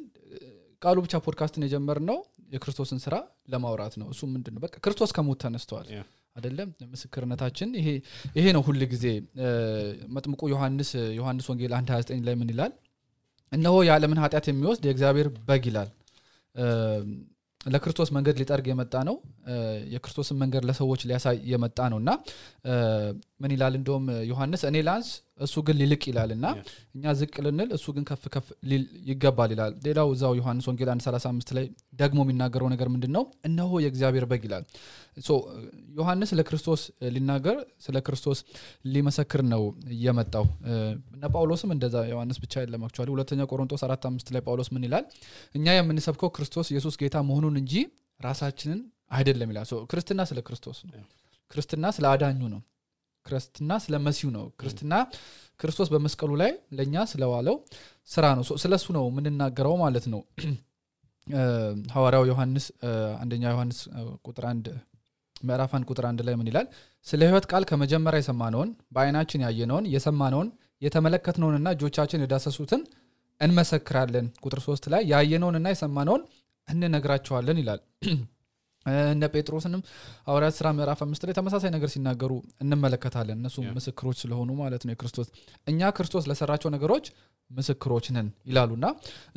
ቃሉ 0.81 0.99
ብቻ 1.03 1.15
ፖድካስትን 1.25 1.63
የጀመርነው 1.65 2.17
የክርስቶስን 2.53 2.99
ስራ 3.03 3.15
ለማውራት 3.49 3.93
ነው። 3.99 4.07
እሱ 4.13 4.21
ምንድን 4.31 4.53
ነው 4.55 4.61
በቃ 4.63 4.75
ክርስቶስ 4.85 5.11
ከሞት 5.17 5.39
ተነስተዋል 5.43 5.87
አይደለም? 6.35 6.69
ምስክርነታችን 6.93 7.69
ይሄ 8.37 8.45
ነው 8.55 8.61
ሁል 8.67 8.81
ጊዜ። 8.93 9.05
መጥምቁ 10.15 10.41
ዮሐንስ 10.53 10.89
ዮሐንስ 11.17 11.45
ወንጌል 11.51 11.73
1 11.77 11.91
29 11.93 12.23
ላይ 12.27 12.35
ምን 12.39 12.49
ይላል? 12.53 12.71
እነሆ 13.51 13.75
የዓለምን 13.87 14.21
ኃጢአት 14.23 14.45
የሚወስድ 14.49 14.83
የእግዚአብሔር 14.87 15.27
በግ 15.47 15.65
ይላል። 15.69 15.89
ለክርስቶስ 17.65 18.09
መንገድ 18.15 18.35
ሊጠርግ 18.41 18.65
የመጣ 18.69 18.93
ነው። 19.09 19.15
የክርስቶስን 19.93 20.37
መንገድ 20.41 20.63
ለሰዎች 20.69 21.01
ሊያሳይ 21.09 21.37
የመጣ 21.51 21.79
ነው። 21.91 21.99
እና 22.01 22.09
ምን 23.43 23.51
ይላል? 23.53 23.73
እንደውም 23.77 24.03
ዮሐንስ 24.29 24.61
እኔ 24.67 24.77
ላንስ 24.87 25.07
እሱ 25.45 25.55
ግን 25.67 25.75
ሊልቅ 25.79 26.01
ይላል 26.09 26.31
እና 26.35 26.45
እኛ 26.95 27.13
ዝቅ 27.19 27.33
ልንል 27.45 27.69
እሱ 27.77 27.85
ግን 27.95 28.03
ከፍ 28.09 28.23
ከፍ 28.33 28.47
ይገባል 29.09 29.51
ይላል። 29.53 29.73
ሌላው 29.85 30.07
እዛው 30.13 30.33
ዮሐንስ 30.39 30.65
ወንጌል 30.69 30.89
1 30.91 31.05
35 31.07 31.53
ላይ 31.57 31.65
ደግሞ 32.01 32.19
የሚናገረው 32.25 32.67
ነገር 32.73 32.89
ምንድን 32.93 33.11
ነው 33.17 33.23
እነሆ 33.49 33.71
የእግዚአብሔር 33.83 34.25
በግ 34.31 34.43
ይላል። 34.47 34.65
ዮሐንስ 35.97 36.31
ለክርስቶስ 36.37 36.81
ሊናገር 37.15 37.57
ስለ 37.85 37.97
ክርስቶስ 38.07 38.39
ሊመሰክር 38.93 39.43
ነው 39.51 39.63
የመጣው። 40.03 40.45
እነ 41.13 41.23
ጳውሎስም 41.33 41.71
እንደዛ 41.75 41.95
ዮሐንስ 42.11 42.39
ብቻ 42.43 42.63
የለም 42.63 42.83
actually 42.87 43.09
ሁለተኛ 43.15 43.41
ቆሮንቶስ 43.51 43.83
አራት 43.87 44.05
አምስት 44.09 44.29
ላይ 44.35 44.43
ጳውሎስ 44.47 44.69
ምን 44.75 44.85
ይላል? 44.87 45.05
እኛ 45.55 45.65
የምንሰብከው 45.75 46.31
ክርስቶስ 46.37 46.69
ኢየሱስ 46.73 46.95
ጌታ 47.01 47.17
መሆኑን 47.29 47.57
እንጂ 47.61 47.73
ራሳችንን 48.19 48.81
አይደለም 49.11 49.49
ይላል። 49.51 49.65
ክርስትና 49.91 50.21
ስለ 50.29 50.39
ክርስቶስ 50.47 50.77
ነው። 50.87 50.93
ክርስትና 51.51 51.85
ስለ 51.95 52.05
አዳኙ 52.11 52.41
ነው 52.53 52.61
ክርስትና 53.25 53.71
ስለ 53.83 53.95
መሲሁ 54.05 54.29
ነው። 54.35 54.45
ክርስትና 54.59 54.93
ክርስቶስ 55.59 55.89
በመስቀሉ 55.93 56.31
ላይ 56.41 56.51
ለእኛ 56.77 57.03
ስለዋለው 57.11 57.55
ስራ 58.09 58.25
ነው። 58.37 58.43
ስለ 58.63 58.73
እሱ 58.79 58.87
ነው 58.97 59.03
የምንናገረው 59.09 59.75
ማለት 59.83 60.05
ነው። 60.13 60.21
ሐዋርያው 61.93 62.23
ዮሐንስ 62.29 62.65
አንደኛ 63.21 63.43
ዮሐንስ 63.53 63.77
ቁጥር 64.27 64.45
አንድ 64.49 64.65
ምዕራፍ 65.43 65.71
አንድ 65.75 65.85
ቁጥር 65.91 66.05
አንድ 66.09 66.19
ላይ 66.27 66.35
ምን 66.39 66.49
ይላል? 66.49 66.67
ስለ 67.07 67.21
ህይወት 67.29 67.45
ቃል 67.51 67.63
ከመጀመሪያ 67.69 68.19
የሰማነውን 68.21 68.69
በአይናችን 68.95 69.43
ያየነውን 69.45 69.87
የሰማነውን 69.93 70.49
የተመለከትነውንና 70.81 71.69
እጆቻችን 71.75 72.23
የዳሰሱትን 72.23 72.81
እንመሰክራለን። 73.41 74.25
ቁጥር 74.43 74.59
ሶስት 74.67 74.85
ላይ 74.93 75.01
ያየነውንና 75.13 75.67
የሰማነውን 75.73 76.23
እንነግራቸዋለን 76.67 77.59
ይላል 77.61 77.79
እነ 78.85 79.27
ጴጥሮስንም 79.33 79.81
ሐዋርያት 80.27 80.55
ስራ 80.57 80.67
ምዕራፍ 80.77 81.01
አምስት 81.05 81.23
ላይ 81.27 81.35
ተመሳሳይ 81.37 81.71
ነገር 81.75 81.89
ሲናገሩ 81.93 82.31
እንመለከታለን። 82.63 83.37
እነሱ 83.41 83.57
ምስክሮች 83.77 84.17
ስለሆኑ 84.23 84.49
ማለት 84.59 84.83
ነው 84.85 84.93
የክርስቶስ 84.93 85.27
እኛ 85.67 85.91
ክርስቶስ 85.97 86.25
ለሰራቸው 86.31 86.71
ነገሮች 86.75 87.05
ምስክሮች 87.51 88.05
ነን 88.15 88.27
ይላሉና 88.49 88.85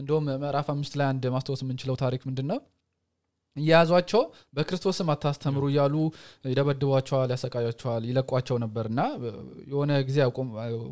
እንደውም 0.01 0.27
ምዕራፍ 0.43 0.69
አምስት 0.75 0.95
ላይ 1.01 1.07
አንድ 1.09 1.25
ማስታወስ 1.35 1.63
የምንችለው 1.65 1.97
ታሪክ 2.03 2.23
ምንድን 2.29 2.49
ነው 2.53 2.59
እየያዟቸው 3.57 4.23
በክርስቶስም 4.57 5.11
አታስተምሩ 5.13 5.65
እያሉ 5.71 5.95
ይደበድቧቸዋል 6.45 7.31
ያሰቃያቸዋል 7.35 8.03
ይለቋቸው 8.09 8.57
ነበር 8.65 8.87
እና 8.91 9.01
የሆነ 9.71 9.93
ጊዜ 10.09 10.19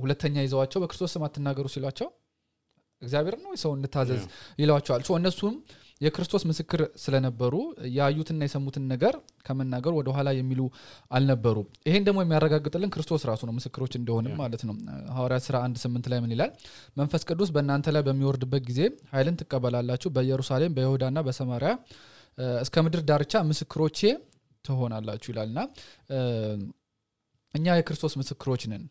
ሁለተኛ 0.00 0.36
ይዘዋቸው 0.46 0.80
በክርስቶስ 0.82 1.12
ስም 1.14 1.24
አትናገሩ 1.26 1.66
ሲሏቸው 1.74 2.08
እግዚአብሔር 3.02 3.36
ነው 3.42 3.52
ሰው 3.62 3.72
እንታዘዝ 3.76 4.22
ይለዋቸዋል 4.60 5.02
እነሱም 5.18 5.56
የክርስቶስ 6.00 6.42
ምስክር 6.48 6.80
ስለነበሩ 7.02 7.54
ያዩትና 7.96 8.40
የሰሙትን 8.46 8.84
ነገር 8.92 9.14
ከመናገሩ 9.46 9.92
ወደኋላ 9.98 10.28
የሚሉ 10.38 10.60
አልነበሩ 11.10 11.56
ይሄን 11.88 12.04
ደግሞ 12.08 12.18
የሚያረጋግጥልን 12.22 12.90
ክርስቶስ 12.94 13.22
ራሱ 13.30 13.42
ነው 13.48 13.54
ምስክሮች 13.58 13.92
እንደሆንም 14.00 14.34
ማለት 14.40 14.62
ነው። 14.68 14.74
ሐዋርያት 15.16 15.44
ስራ 15.46 15.56
አንድ 15.66 15.76
ስምንት 15.84 16.08
ላይ 16.12 16.20
ምን 16.24 16.32
ይላል? 16.34 16.50
መንፈስ 16.96 17.22
ቅዱስ 17.28 17.50
በእናንተ 17.56 17.94
ላይ 17.96 18.04
በሚወርድበት 18.08 18.64
ጊዜ 18.70 18.80
ኃይልን 19.12 19.38
ትቀበላላችሁ። 19.42 20.10
በኢየሩሳሌም 20.16 20.74
በይሁዳና 20.78 21.20
በሰማሪያ 21.28 21.72
እስከ 22.60 22.82
ምድር 22.84 23.02
ዳርቻ 23.08 23.42
ምስክሮቼ 23.50 24.00
ትሆናላችሁ 24.64 25.28
ይላልና 25.32 25.58
እኛ 27.54 27.66
የክርስቶስ 27.78 28.14
ምስክሮች 28.20 28.62
ነን። 28.70 28.84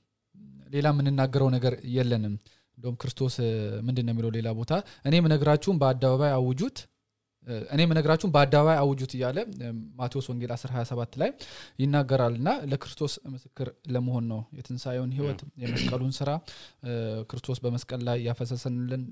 ሌላ 0.74 0.88
የምንናገረው 0.94 1.50
ነገር 1.56 1.74
የለንም። 1.96 2.36
እንደውም 2.78 2.96
ክርስቶስ 3.02 3.34
ምንድን 3.88 4.06
ነው 4.08 4.14
የሚለው 4.14 4.32
ሌላ 4.36 4.50
ቦታ? 4.60 4.72
እኔ 5.08 5.16
ምነግራችሁም 5.22 5.80
በአደባባይ 5.82 6.32
አውጁት 6.38 6.78
እኔ 7.68 7.80
የምነግራችሁን 7.84 8.32
በአደባባይ 8.34 8.78
አውጁት 8.82 9.14
እያለ 9.18 9.38
ማቴዎስ 10.00 10.28
ወንጌል 10.32 10.52
10 10.56 10.74
27 10.76 11.18
ላይ 11.22 11.30
ይናገራል 11.80 12.36
እና 12.40 12.50
ለክርስቶስ 12.72 13.14
ምስክር 13.34 13.70
ለመሆን 13.94 14.28
ነው 14.32 14.42
የትንሣኤውን 14.58 15.12
ህይወት 15.18 15.42
የመስቀሉን 15.64 16.14
ስራ። 16.20 16.30
ክርስቶስ 17.30 17.60
በመስቀል 17.66 18.04
ላይ 18.10 18.20
ያፈሰሰንልን 18.28 19.04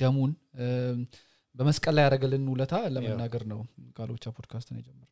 ደሙን 0.00 0.32
በመስቀል 1.54 1.94
ላይ 1.96 2.04
ያደረገልን 2.06 2.44
ውለታ 2.52 2.74
ለመናገር 2.94 3.42
ነው 3.50 3.58
ቃሉ 3.96 4.10
ብቻ 4.16 4.26
ፖድካስትን 4.36 4.76
የጀመርነው። 4.78 5.08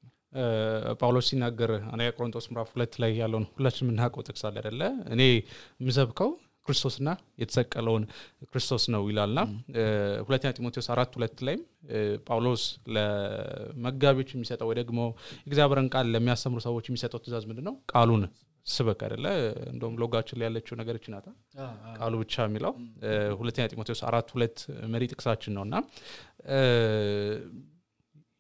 ጳውሎስ 1.01 1.27
ሲናገር 1.31 1.71
አንደኛ 1.89 2.11
ቆሮንቶስ 2.17 2.45
ምዕራፍ 2.51 2.69
ሁለት 2.75 2.95
ላይ 3.03 3.11
ያለውን 3.21 3.47
ሁላችን 3.55 3.85
የምናውቀው 3.85 4.25
ጥቅስ 4.29 4.43
አለ 4.49 4.57
አይደለ? 4.61 4.83
እኔ 5.15 5.23
የምሰብከው 5.81 6.31
ክርስቶስና 6.71 7.09
የተሰቀለውን 7.41 8.05
ክርስቶስ 8.51 8.85
ነው 8.95 9.03
ይላልና 9.11 9.41
ሁለተኛ 10.27 10.51
ጢሞቴዎስ 10.57 10.89
አራት 10.95 11.15
ሁለት 11.19 11.39
ላይም 11.47 11.63
ጳውሎስ 12.27 12.65
ለመጋቢዎች 12.95 14.31
የሚሰጠው 14.35 14.69
ወይ 14.71 14.77
ደግሞ 14.81 15.01
እግዚአብሔርን 15.49 15.89
ቃል 15.95 16.07
ለሚያስተምሩ 16.15 16.61
ሰዎች 16.69 16.87
የሚሰጠው 16.91 17.21
ትእዛዝ 17.25 17.47
ምንድን 17.51 17.67
ነው 17.69 17.77
ቃሉን 17.93 18.25
ስበክ 18.67 19.01
አይደለ? 19.05 19.27
እንደውም 19.71 19.95
ሎጋችን 20.01 20.39
ላይ 20.39 20.47
ያለችው 20.49 20.75
ነገር 20.81 20.95
ይችናታ 20.99 21.27
ቃሉ 21.97 22.15
ብቻ 22.23 22.45
የሚለው 22.47 22.73
ሁለተኛ 23.39 23.65
ጢሞቴዎስ 23.73 24.03
አራት 24.09 24.29
ሁለት 24.35 24.59
መሪ 24.93 25.03
ጥቅሳችን 25.13 25.55
ነው 25.57 25.65
እና 25.67 25.77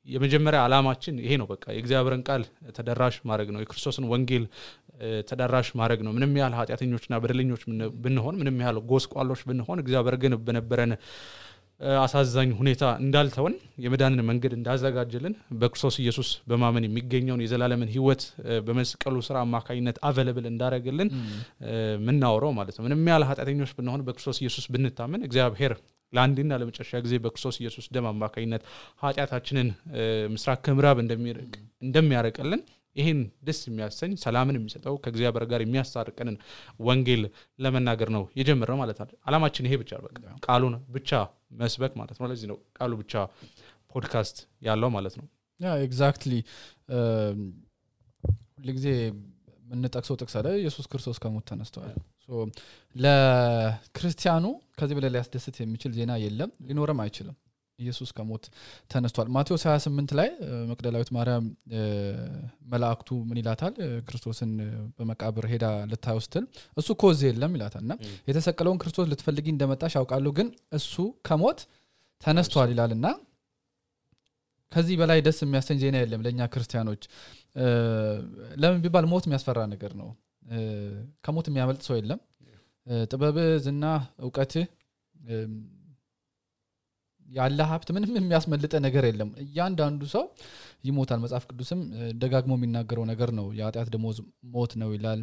የመጀመሪያ 0.06 0.58
ዓላማችን 0.66 1.16
ይሄ 1.24 1.32
ነው 1.40 1.46
በቃ። 1.50 1.64
የእግዚአብሔርን 1.74 2.22
ቃል 2.28 2.42
ተደራሽ 2.76 3.16
ማድረግ 3.28 3.48
ነው። 3.54 3.60
የክርስቶስን 3.62 4.04
ወንጌል 4.12 4.44
ተደራሽ 5.28 5.68
ማድረግ 5.80 6.00
ነው። 6.06 6.12
ምንም 6.16 6.32
ያህል 6.40 6.56
ኃጢአተኞችና 6.58 7.20
በደለኞች 7.22 7.62
ብንሆን 8.04 8.38
ምንም 8.40 8.58
ያህል 8.62 8.78
ጎስቋሎች 8.90 9.42
ብንሆን 9.50 9.80
እግዚአብሔር 9.82 10.16
ግን 10.22 10.34
በነበረን 10.46 10.92
አሳዛኝ 12.00 12.50
ሁኔታ 12.58 12.82
እንዳልተወን 13.02 13.54
የመዳንን 13.84 14.24
መንገድ 14.30 14.52
እንዳዘጋጀልን 14.56 15.34
በክርስቶስ 15.60 15.94
ኢየሱስ 16.02 16.30
በማመን 16.50 16.86
የሚገኘውን 16.86 17.42
የዘላለምን 17.44 17.92
ህይወት 17.94 18.22
በመስቀሉ 18.66 19.16
ስራ 19.28 19.36
አማካኝነት 19.46 19.98
አቨለብል 20.08 20.46
እንዳደረግልን 20.50 21.10
ምናወረው 22.06 22.52
ማለት 22.58 22.76
ነው። 22.78 22.84
ምንም 22.86 23.08
ያህል 23.10 23.24
ኃጢአተኞች 23.30 23.72
ብንሆን 23.78 24.04
በክርስቶስ 24.08 24.40
ኢየሱስ 24.42 24.66
ብንታመን 24.74 25.24
እግዚአብሔር 25.28 25.74
ለአንድና 26.12 26.52
ለመጨረሻ 26.60 27.00
ጊዜ 27.04 27.14
በክርስቶስ 27.24 27.56
ኢየሱስ 27.62 27.86
ደም 27.94 28.06
አማካኝነት 28.10 28.62
ኃጢአታችንን 29.02 29.68
ምስራቅ 30.32 30.58
ከምዕራብ 30.66 31.00
እንደሚያረቅልን 31.82 32.62
ይህን 32.96 33.18
ደስ 33.46 33.60
የሚያሰኝ 33.66 34.12
ሰላምን 34.22 34.56
የሚሰጠው 34.58 34.94
ከእግዚአብሔር 35.02 35.44
ጋር 35.50 35.60
የሚያስታርቀንን 35.64 36.36
ወንጌል 36.86 37.22
ለመናገር 37.58 38.08
ነው 38.16 38.24
የጀመረው 38.38 38.78
ማለት 38.80 38.98
ነው። 39.02 39.18
አላማችን 39.26 39.66
ይሄ 39.68 39.76
ብቻ 39.82 40.00
በቃ 40.06 40.16
ቃሉን 40.46 40.74
ብቻ 40.96 41.10
መስበክ 41.60 41.92
ማለት 42.00 42.16
ነው። 42.20 42.28
ለዚህ 42.30 42.48
ነው 42.52 42.58
ቃሉ 42.78 42.92
ብቻ 43.02 43.14
ፖድካስት 43.92 44.36
ያለው 44.66 44.90
ማለት 44.96 45.14
ነው። 45.20 45.26
yeah 45.60 45.70
exactly 45.86 46.34
ሁልጊዜ 48.58 48.86
የምንጠቅሰው 49.64 50.16
ጥቅስ 50.20 50.34
አለ። 50.38 50.46
ኢየሱስ 50.60 50.86
ክርስቶስ 50.92 51.18
ከሞት 51.22 51.44
ተነስተዋል 51.50 51.92
ለክርስቲያኑ 52.94 54.44
ከዚህ 54.78 54.94
በላይ 54.98 55.10
ሊያስደስት 55.14 55.56
የሚችል 55.62 55.92
ዜና 55.96 56.12
የለም 56.22 56.50
ሊኖርም 56.68 57.00
አይችልም 57.04 57.36
ኢየሱስ 57.80 58.10
ከሞት 58.16 58.44
ተነስቷል። 58.90 59.28
ማቴዎስ 59.36 59.62
28 59.66 60.14
ላይ 60.18 60.28
መቅደላዊት 60.70 61.10
ማርያም 61.16 61.44
መላእክቱ 62.72 63.08
ምን 63.28 63.40
ይላታል? 63.40 63.74
ክርስቶስን 64.06 64.52
በመቃብር 64.98 65.46
ሄዳ 65.52 65.66
ልታየው 65.90 66.22
ስትል 66.26 66.44
እሱ 66.76 66.88
እዚህ 67.12 67.28
የለም 67.30 67.54
ይላታል። 67.56 67.82
እና 67.86 67.94
የተሰቀለውን 68.28 68.80
ክርስቶስ 68.82 69.08
ልትፈልጊ 69.12 69.46
እንደመጣሽ 69.54 69.94
ያውቃለሁ 69.98 70.32
ግን 70.38 70.48
እሱ 70.78 70.94
ከሞት 71.28 71.60
ተነስቷል 72.22 72.70
ይላል። 72.74 72.92
እና 72.96 73.06
ከዚህ 74.72 74.96
በላይ 74.98 75.20
ደስ 75.26 75.38
የሚያሰኝ 75.44 75.78
ዜና 75.82 75.96
የለም 76.00 76.20
ለእኛ 76.24 76.40
ክርስቲያኖች። 76.52 77.02
ለምን 78.60 78.80
ቢባል 78.84 79.06
ሞት 79.12 79.24
የሚያስፈራ 79.26 79.60
ነገር 79.72 79.92
ነው። 80.00 80.10
ከሞት 81.24 81.46
የሚያመልጥ 81.50 81.82
ሰው 81.88 81.96
የለም። 81.96 82.20
ጥበብ 83.10 83.36
ዝና 83.64 83.84
እውቀትህ 84.24 84.66
ያለ 87.30 87.58
ሀብት 87.68 87.88
ምንም 87.94 88.14
የሚያስመልጥ 88.18 88.74
ነገር 88.84 89.04
የለም። 89.08 89.30
እያንዳንዱ 89.42 90.02
ሰው 90.12 90.24
ይሞታል። 90.84 91.18
መጽሐፍ 91.24 91.44
ቅዱስም 91.50 91.80
ደጋግሞ 92.20 92.52
የሚናገረው 92.58 93.04
ነገር 93.10 93.30
ነው። 93.38 93.46
የኃጢአት 93.58 93.88
ደሞዝ 93.94 94.18
ሞት 94.54 94.72
ነው 94.80 94.90
ይላል። 94.96 95.20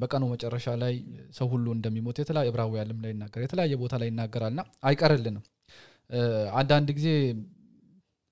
በቀኑ 0.00 0.24
መጨረሻ 0.32 0.74
ላይ 0.82 0.94
ሰው 1.38 1.48
ሁሉ 1.52 1.66
እንደሚሞት 1.76 2.18
የተለያየ 2.22 2.52
ዕብራውያንም 2.52 3.00
ላይ 3.04 3.12
ይናገራል 3.14 3.46
የተለያየ 3.46 3.76
ቦታ 3.82 3.96
ላይ 4.02 4.08
ይናገራል 4.10 4.54
ና 4.58 4.64
አይቀርልንም። 4.84 5.44
አንዳንድ 6.54 6.88
ጊዜ 6.96 7.08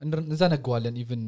እንዘነጋዋለን 0.02 0.96
even 1.00 1.22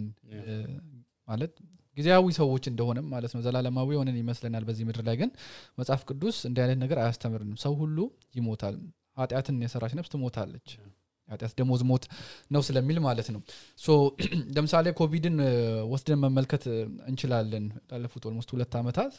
ማለት 1.29 1.53
ጊዜያዊ 1.97 2.27
ሰዎች 2.39 2.65
እንደሆነም 2.71 3.07
ማለት 3.13 3.33
ነው። 3.37 3.41
ዘላለማዊ 3.47 3.89
የሆነን 3.95 4.19
ይመስለናል 4.21 4.65
በዚህ 4.69 4.85
ምድር 4.89 5.03
ላይ። 5.09 5.17
ግን 5.21 5.31
መጽሐፍ 5.79 6.03
ቅዱስ 6.09 6.37
እንዲህ 6.49 6.63
አይነት 6.65 6.79
ነገር 6.85 6.99
አያስተምርንም። 7.03 7.59
ሰው 7.63 7.75
ሁሉ 7.81 7.97
ይሞታል። 8.35 8.77
ኃጢአትን 9.19 9.57
የሰራች 9.65 9.93
ነፍስ 9.99 10.13
ትሞታለች 10.13 10.69
ኃጢአት 11.31 11.53
ደሞዝ 11.61 11.83
ሞት 11.91 12.05
ነው 12.51 12.63
ስለሚል 12.69 12.99
ማለት 13.07 13.29
ነው። 13.35 13.43
ለምሳሌ 14.57 14.87
ኮቪድን 15.01 15.37
ወስደን 15.93 16.21
መመልከት 16.25 16.65
እንችላለን 17.11 17.67
ላለፉት 17.91 18.25
almost 18.31 18.53
ሁለት 18.55 18.75
ዓመታት 18.81 19.13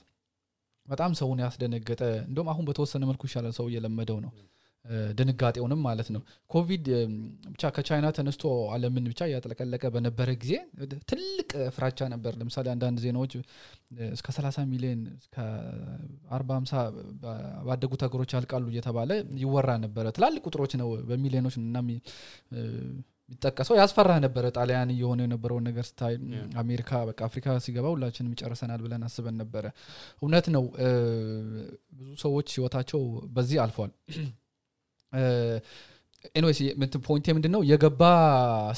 በጣም 0.88 1.12
ሰውን 1.19 1.39
ያስደነገጠ 1.43 2.02
እንደውም 2.28 2.50
አሁን 2.54 2.65
በተወሰነ 2.69 3.04
መልኩ 3.10 3.24
ይሻላል 3.30 3.54
ሰው 3.60 3.65
እየለመደው 3.69 4.17
ነው 4.26 4.32
ድንጋጤውንም 5.15 5.82
ማለት 5.86 6.08
ነው። 6.13 6.22
ኮቪድ 6.52 6.86
ብቻ 7.52 7.70
ከቻይና 7.76 8.08
ተነስቶ 8.17 8.44
አለምን 8.74 9.06
ብቻ 9.12 9.22
እያጥለቀለቀ 9.28 9.84
በነበረ 9.94 10.30
ጊዜ 10.41 10.54
ትልቅ 11.12 11.50
ፍራቻ 11.76 12.10
ነበር። 12.13 12.34
ለምሳሌ 12.39 12.67
አንዳንድ 12.74 13.00
ዜናዎች 13.04 13.34
እስከ 14.12 14.28
30 14.36 14.65
ሚሊዮን 14.72 15.02
እስከ 15.17 15.38
40 16.34 16.58
50 16.58 16.82
ባደጉት 17.67 18.04
ሀገሮች 18.08 18.34
ያልቃሉ 18.38 18.67
እየተባለ 18.74 19.12
ይወራ 19.44 19.70
ነበረ። 19.86 20.06
ትላልቅ 20.17 20.44
ቁጥሮች 20.48 20.74
ነው 20.82 20.89
በሚሊዮኖች 21.10 21.58
እና 21.62 21.78
የሚጠቀሰው። 21.84 23.76
ያስፈራ 23.80 24.12
ነበረ። 24.26 24.46
ጣሊያን 24.58 24.91
እየሆነ 24.96 25.20
የነበረውን 25.26 25.65
ነገር 25.70 25.86
ስታይ 25.89 26.15
አሜሪካ 26.62 27.02
በቃ 27.10 27.20
አፍሪካ 27.28 27.58
ሲገባ 27.65 27.88
ሁላችንም 27.94 28.34
ይጨርሰናል 28.36 28.82
ብለን 28.86 29.06
አስበን 29.08 29.38
ነበረ። 29.41 29.65
እውነት 30.22 30.48
ነው። 30.56 30.65
ብዙ 32.00 32.10
ሰዎች 32.24 32.50
ህይወታቸው 32.58 33.04
በዚህ 33.36 33.60
አልፏል 33.65 33.91
anyways 36.36 36.60
point 37.06 37.19
ኤ 37.19 37.28
ምንድን 37.36 37.54
ነው 37.56 37.62
የገባ 37.69 38.02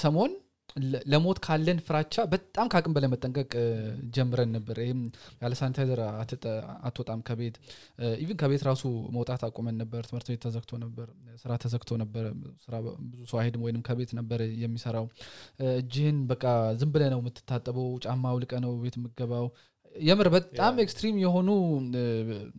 ሰሞን 0.03 0.31
ለሞት 1.05 1.37
ካለን 1.45 1.79
ፍራቻ 1.87 2.15
በጣም 2.31 2.67
ከአቅም 2.71 2.93
በላይ 2.95 3.09
መጠንቀቅ 3.11 3.51
ጀምረን 4.15 4.49
ነበር። 4.55 4.77
ይህም 4.83 5.01
ያለ 5.41 5.53
ሳኒታይዘር 5.59 5.99
አትወጣም 6.87 7.19
ከቤት። 7.27 7.57
even 8.23 8.37
ከቤት 8.41 8.63
ራሱ 8.69 8.83
መውጣት 9.15 9.41
አቁመን 9.47 9.75
ነበር። 9.81 10.01
ትምህርት 10.09 10.29
ቤት 10.31 10.41
ተዘግቶ 10.45 10.79
ነበር 10.83 11.07
ስራ 11.43 11.57
ተዘግቶ 11.63 11.97
ነበር። 12.03 12.25
ስራ 12.65 12.73
ብዙ 13.11 13.21
ሰው 13.31 13.39
አይሄድም 13.41 13.65
ወይም 13.67 13.83
ከቤት 13.89 14.13
ነበር 14.19 14.41
የሚሰራው። 14.63 15.05
እጅህን 15.75 16.19
በቃ 16.31 16.43
ዝም 16.81 16.93
ብለህ 16.95 17.03
ነው 17.13 17.21
የምትታጠበው። 17.23 17.89
ጫማ 18.05 18.25
አውልቀህ 18.31 18.53
ነው 18.65 18.73
ቤት 18.83 18.97
የምትገባው 18.99 19.47
የምር 19.95 20.27
በጣም 20.35 20.79
extreme 20.83 21.17
የሆኑ 21.23 21.49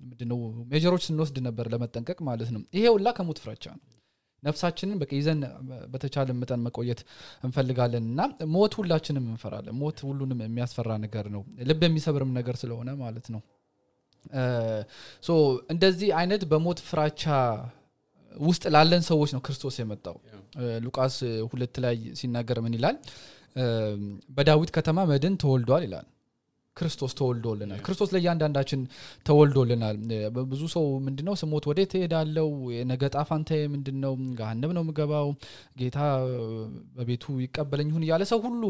ምንድነው 0.03 0.39
measure 0.73 0.92
ኦች 0.92 1.03
ስንወስድ 1.09 1.37
ነበር 1.47 1.67
ለመጠንቀቅ 1.73 2.19
ማለት 2.29 2.51
ነው። 2.55 2.63
ይሄ 2.77 2.85
ሁላ 2.95 3.09
ከሞት 3.17 3.39
ፍራቻ 3.45 3.65
ነው። 3.75 3.83
ነፍሳችንን 4.43 4.99
በቃ 5.03 5.11
ይዘን 5.19 5.41
በተቻለ 5.93 6.31
መጠን 6.41 6.63
መቆየት 6.67 7.01
እንፈልጋለን 7.45 8.05
እና 8.11 8.21
ሞት 8.55 8.73
ሁላችንም 8.81 9.27
እንፈራለን። 9.31 9.77
ሞት 9.81 9.99
ሁሉንም 10.09 10.41
የሚያስፈራ 10.45 10.97
ነገር 11.05 11.27
ነው። 11.37 11.43
ልብ 11.69 11.83
የሚሰብርም 11.87 12.33
ነገር 12.39 12.57
ስለሆነ 12.63 12.91
ማለት 12.97 13.29
ነው። 13.35 13.43
እንደዚህ 15.75 16.11
አይነት 16.21 16.43
በሞት 16.51 16.79
ፍራቻ 16.89 17.23
ውስጥ 18.33 18.65
ላለን 18.75 19.03
ሰዎች 19.09 19.31
ነው 19.35 19.41
ክርስቶስ 19.41 19.77
የመጣው። 19.81 20.17
ሉቃስ 20.85 21.17
ሁለት 21.51 21.77
ላይ 21.85 21.97
ሲናገር 22.21 22.59
ምን 22.65 22.77
ይላል? 22.79 22.97
በዳዊት 24.37 24.71
ከተማ 24.77 25.01
መድን 25.11 25.35
ተወልዷል 25.43 25.83
ይላል 25.87 26.07
ክርስቶስ 26.77 27.13
ተወልዶልናል። 27.19 27.81
ክርስቶስ 27.85 28.11
ለእያንዳንዳችን 28.15 28.81
ተወልዶልናል። 29.27 29.97
ብዙ 30.51 30.63
ሰው 30.73 30.85
ምንድነው 31.05 31.35
ስሞት 31.41 31.65
ወዴት 31.71 31.91
ትሄዳለው 31.93 32.49
ነገ 32.91 33.03
ጣፋንተ 33.15 33.51
ምንድነው? 33.75 34.15
ገሃነም 34.39 34.73
ነው 34.77 34.85
ምገባው 34.89 35.29
ጌታ 35.81 35.99
በቤቱ 36.97 37.25
ይቀበለኝ 37.45 37.89
ይሁን 37.93 38.05
እያለ 38.07 38.23
ሰው 38.33 38.41
ሁሉ 38.47 38.63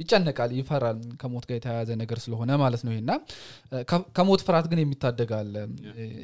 ይጨነቃል 0.00 0.52
ይፈራል። 0.58 0.98
ከሞት 1.20 1.46
ጋር 1.48 1.56
የተያያዘ 1.58 1.90
ነገር 2.02 2.20
ስለሆነ 2.24 2.50
ማለት 2.62 2.82
ነው 2.86 2.92
ይሄና 2.94 3.12
ከሞት 4.16 4.42
ፍርሃት 4.46 4.68
ግን 4.72 4.82
የሚታደጋለ 4.82 5.54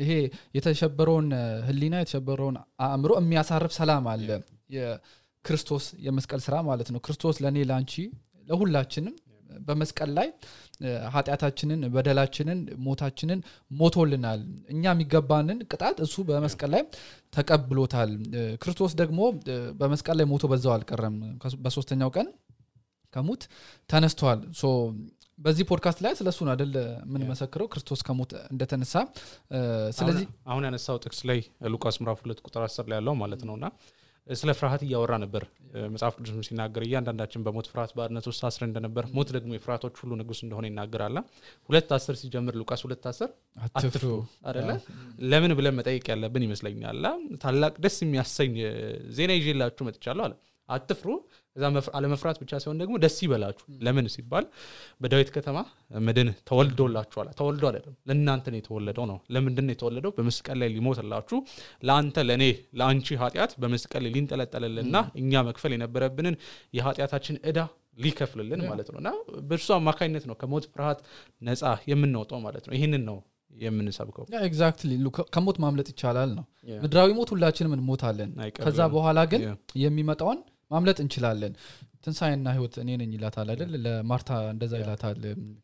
ይሄ 0.03 0.11
የተሸበረውን 0.57 1.29
ህሊና 1.69 1.95
የተሸበረውን 2.03 2.57
አእምሮ 2.87 3.13
የሚያሳርፍ 3.21 3.75
ሰላም 3.79 4.07
አለ። 4.13 4.29
የክርስቶስ 4.77 5.85
የመስቀል 6.07 6.41
ስራ 6.45 6.57
ማለት 6.67 6.89
ነው። 6.95 7.01
ክርስቶስ 7.05 7.37
ለእኔ 7.45 7.59
ለአንቺ 7.69 7.95
ለሁላችንም 8.49 9.15
በመስቀል 9.61 10.11
ላይ 10.17 10.29
ኃጢአታችንን 11.15 11.81
በደላችንን 11.95 12.59
ሞታችንን 12.85 13.41
ሞቶልናል። 13.71 14.43
እኛ 14.73 14.85
የሚገባንን 14.91 15.59
ቅጣት 15.71 15.99
እሱ 16.07 16.25
በመስቀል 16.29 16.71
ላይ 16.75 16.83
ተቀብሎታል። 17.35 18.13
ክርስቶስ 18.63 18.93
ደግሞ 19.01 19.21
በመስቀል 19.81 20.19
ላይ 20.21 20.29
ሞቶ 20.31 20.45
በዛው 20.53 20.75
አልቀረም። 20.77 21.17
በሶስተኛው 21.65 22.13
ቀን 22.17 22.29
ከሞት 23.15 23.43
ተነስተዋል 23.91 24.41
so 24.59 24.65
በዚህ 25.39 25.65
ፖድካስት 25.69 26.01
ላይ 26.05 26.13
ስለ 26.19 26.29
እሱ 26.33 26.41
ነው 26.47 26.53
አደል 26.55 26.73
የምንመሰክረው 27.05 27.67
ክርስቶስ 27.73 28.01
ከሞት 28.07 28.33
እንደተነሳ 28.51 28.95
ስለዚህ 29.99 30.25
አሁን- 30.47 30.67
ያነሳው 30.67 30.97
ጥቅስ 31.05 31.21
ላይ 31.29 31.39
ሉቃስ 31.73 31.97
ምዕራፍ 32.01 32.19
ሁለት 32.25 32.41
ቁጥር 32.47 32.63
አስር 32.67 32.87
ላይ 32.91 32.99
ያለው 32.99 33.15
ማለት 33.21 33.43
ነው። 33.49 33.55
እና 33.59 33.67
ስለ 34.27 34.51
ፍርሃት 34.59 34.83
እያወራ 34.87 35.15
ነበር። 35.23 35.43
መጽሐፍ 35.93 36.15
ቅዱስም 36.19 36.45
ሲናገር 36.47 36.83
እያንዳንዳችን 36.87 37.45
በሞት 37.47 37.67
ፍርሃት 37.71 37.93
ባርነት 37.99 38.25
ውስጥ 38.31 38.43
አስረ 38.49 38.63
እንደነበር 38.69 39.05
ሞት 39.17 39.29
ደግሞ 39.37 39.51
የፍርሃቶች 39.57 39.97
ሁሉ 40.03 40.11
ንጉስ 40.21 40.41
እንደሆነ 40.45 40.67
ይናገራል። 40.71 41.17
ሁለት 41.69 41.91
አስር 41.97 42.17
ሲጀምር 42.21 42.55
ሉቃስ 42.61 42.83
ሁለት 42.87 43.05
አስር 43.11 43.31
አትፍሩ። 43.69 44.11
አደለ 44.47 44.71
ለምን 45.31 45.55
ብለን 45.59 45.77
መጠየቅ 45.79 46.07
ያለብን 46.13 46.47
ይመስለኛል? 46.47 47.03
ታላቅ 47.43 47.75
ደስ 47.85 47.99
የሚያሰኝ 48.05 48.55
ዜና 49.19 49.31
ይዤላችሁ 49.41 49.85
መጥቻለሁ 49.89 50.25
አለ። 50.29 50.35
አትፍሩ 50.69 51.09
እዛ 51.57 51.65
መፍ- 51.75 51.91
አለመፍራት 51.97 52.37
ብቻ 52.41 52.53
ሲሆን 52.63 52.77
ደግሞ 52.81 52.95
ደስ 53.03 53.17
ይበላችሁ። 53.25 53.65
ለምን 53.85 54.07
ሲባል 54.13 54.45
በዳዊት 55.01 55.31
ከተማ 55.35 55.57
መድን 56.01 56.29
ተወልዶላችኋል። 56.51 57.29
ተወልዶ 57.39 57.65
አይደለም 57.71 57.95
ለእናንተ 58.09 58.45
ነው 58.53 58.59
የተወለደው 58.61 59.07
ነው። 59.11 59.19
ለምንድን 59.35 59.67
ነው 59.69 59.75
የተወለደው? 59.75 60.13
በመስቀል 60.19 60.59
ላይ 60.63 60.69
ሊሞትላችሁ 60.75 61.39
ለአንተ 61.83 62.17
ለእኔ 62.29 62.45
ለአንቺ 62.79 63.09
ኃጢአት 63.23 63.53
በመስቀል 63.61 64.03
ላይ 64.05 64.13
ሊንጠለጠልልና 64.17 64.95
እኛ 65.21 65.43
መክፈል 65.49 65.75
የነበረብንን 65.77 66.37
የኃጢአታችን 66.77 67.39
እዳ 67.45 67.59
ሊከፍልልን 68.01 68.61
ማለት 68.69 68.89
ነው። 68.93 68.99
እና 69.01 69.09
በእርሱ 69.49 69.69
አማካኝነት 69.77 70.25
ነው 70.29 70.37
ከሞት 70.41 70.65
ፍርሃት 70.73 71.01
ነፃ 71.43 71.63
የምንወጣው 71.91 72.41
ማለት 72.45 72.65
ነው። 72.67 72.75
ይህንን 72.77 73.03
ነው 73.09 73.19
የምንሰብከው። 73.63 74.25
exactly 74.45 74.91
ከሞት 75.35 75.57
ማምለጥ 75.63 75.89
ይቻላል 75.93 76.31
ነው. 76.37 76.45
ምድራዊ 76.83 77.11
ሞት 77.17 77.31
ሁላችንም 77.35 77.73
እንሞታለን። 77.77 78.31
ከዛ 78.61 78.81
በኋላ 78.95 79.19
ግን. 79.33 79.43
የሚመጣውን 79.83 80.39
ማምለጥ 80.71 80.99
እንችላለን። 81.03 81.55
ትንሣኤና 82.05 82.49
ህይወት 82.55 82.75
እኔ 82.83 82.91
ነኝ 83.01 83.11
ይላታል 83.15 83.49
አይደል? 83.53 83.73
ለማርታ 83.85 84.31
እንደዛ 84.53 84.73
ይላታል 84.81 85.19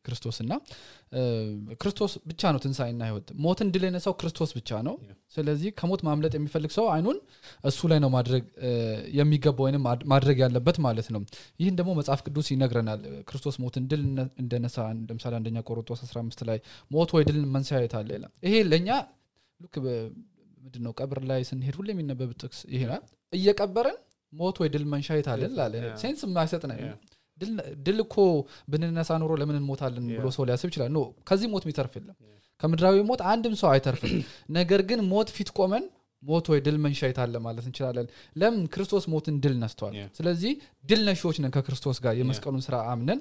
ክርስቶስ 0.05 0.37
እና 0.43 0.53
ክርስቶስ 1.81 2.13
ብቻ 2.29 2.43
ነው 2.55 2.61
ትንሣኤና 2.65 3.03
ህይወት። 3.09 3.29
ሞትን 3.45 3.69
ድል 3.75 3.85
የነሳው 3.87 4.15
ክርስቶስ 4.21 4.51
ብቻ 4.59 4.71
ነው. 4.87 4.95
ስለዚህ 5.37 5.71
ከሞት 5.79 6.01
ማምለጥ 6.09 6.33
የሚፈልግ 6.39 6.73
ሰው 6.77 6.87
አይኑን 6.95 7.19
እሱ 7.65 7.81
ላይ 7.93 8.01
ነው 8.05 8.11
ማድረግ 8.17 8.43
የሚገባ 9.19 9.59
ወይም 9.67 9.83
ማድ- 9.87 10.07
ማድረግ 10.13 10.37
ያለበት 10.45 10.79
ማለት 10.87 11.09
ነው። 11.15 11.23
ይህን 11.61 11.77
ደግሞ 11.79 11.93
መጽሐፍ 12.01 12.23
ቅዱስ 12.27 12.49
ይነግረናል። 12.55 13.01
ክርስቶስ 13.29 13.57
ሞትን 13.65 13.87
ድል 13.91 14.03
እንደነሳ 14.43 14.77
ለምሳሌ 15.05 15.35
አንደኛ 15.41 15.61
ቆሮንቶስ 15.69 16.03
15 16.07 16.45
ላይ 16.51 16.61
ሞት 16.91 17.13
ወይ 17.17 17.25
ድልን 17.29 17.49
መንሳየት 17.57 17.95
አለ 18.01 18.11
ይላል። 18.17 18.33
ይሄ 18.47 18.57
ለእኛ 18.71 18.91
ልክ 19.61 19.75
ምንድን 20.61 20.83
ነው 20.85 20.93
ቀብር 20.99 21.21
ላይ 21.29 21.41
ስንሄድ 21.49 21.77
ሁሌ 21.79 21.89
የሚነበብ 21.95 22.31
ጥቅስ 22.41 22.61
ይሄ 22.71 22.83
ነው። 22.93 23.03
እየቀበርን 23.33 23.99
ሞት 24.33 24.57
ወይ 24.63 24.69
ድል 24.75 24.85
መንሻህ 24.93 25.17
የት 25.17 25.27
አለ 25.33 25.43
ላለ 25.59 25.75
Yeah. 25.81 25.97
sense 26.03 26.21
የማይሰጥ 26.27 26.63
ነው. 26.71 26.79
ድል- 27.87 28.03
እኮ 28.05 28.15
ብንነሳ 28.71 29.11
ኖሮ 29.23 29.33
ለምን 29.41 29.57
እንሞታለን 29.59 30.05
ብሎ. 30.13 30.27
ሰው 30.37 30.45
ሊያስብ 30.49 30.69
ይችላል 30.71 30.91
no 30.95 31.01
ከዚህ 31.29 31.49
ሞት 31.53 31.65
የሚተርፍ 31.67 31.93
የለም 31.99 32.17
ከምድራዊ 32.61 32.97
ሞት 33.09 33.21
አንድም 33.33 33.55
ሰው 33.61 33.69
አይተርፍም 33.73 34.13
ነገር 34.59 34.81
ግን 34.91 35.01
ሞት 35.11 35.29
ፊት 35.37 35.51
ቆመን 35.59 35.85
ሞት 36.23 36.47
ወይ 36.53 36.61
ድል 36.67 36.77
መንሻህ 36.85 37.09
የት 37.09 37.19
አለ 37.23 37.35
ማለት 37.45 37.65
እንችላለን 37.69 38.07
ለምን 38.37 38.63
ክርስቶስ 38.75 39.05
ሞትን 39.13 39.35
ድል 39.45 39.55
ነስተዋል. 39.63 39.95
ስለዚህ 40.19 40.53
ድል 40.85 41.01
ነሺዎች 41.09 41.37
ነን 41.43 41.53
ከክርስቶስ 41.57 41.99
ጋር 42.05 42.15
የመስቀሉን 42.21 42.63
ስራ 42.67 42.77
አምነን 42.93 43.21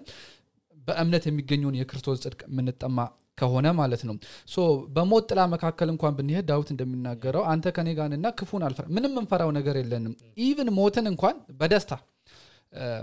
በእምነት 0.87 1.23
የሚገኘውን 1.27 1.77
የክርስቶስ 1.79 2.19
ጽድቅ 2.23 2.41
የምንጠማ 2.47 2.97
ከሆነ 3.37 3.67
ማለት 3.79 4.01
ነው። 4.07 4.15
so 4.49 4.57
በሞት 4.95 5.25
ጥላ 5.29 5.41
መካከል 5.53 5.89
እንኳን 5.93 6.13
ብንሄድ 6.17 6.45
ዳዊት 6.51 6.69
እንደሚናገረው 6.73 7.43
አንተ 7.53 7.73
ከኔ 7.77 7.89
ጋር 7.97 8.10
ነህና 8.10 8.27
ክፉን 8.39 8.63
አልፈራ 8.67 8.85
ምንም 8.97 9.15
እንፈራው 9.21 9.49
ነገር 9.57 9.77
የለንም። 9.81 10.13
even 10.45 10.69
ሞትን 10.77 11.07
እንኳን 11.11 11.37
በደስታ 11.59 11.93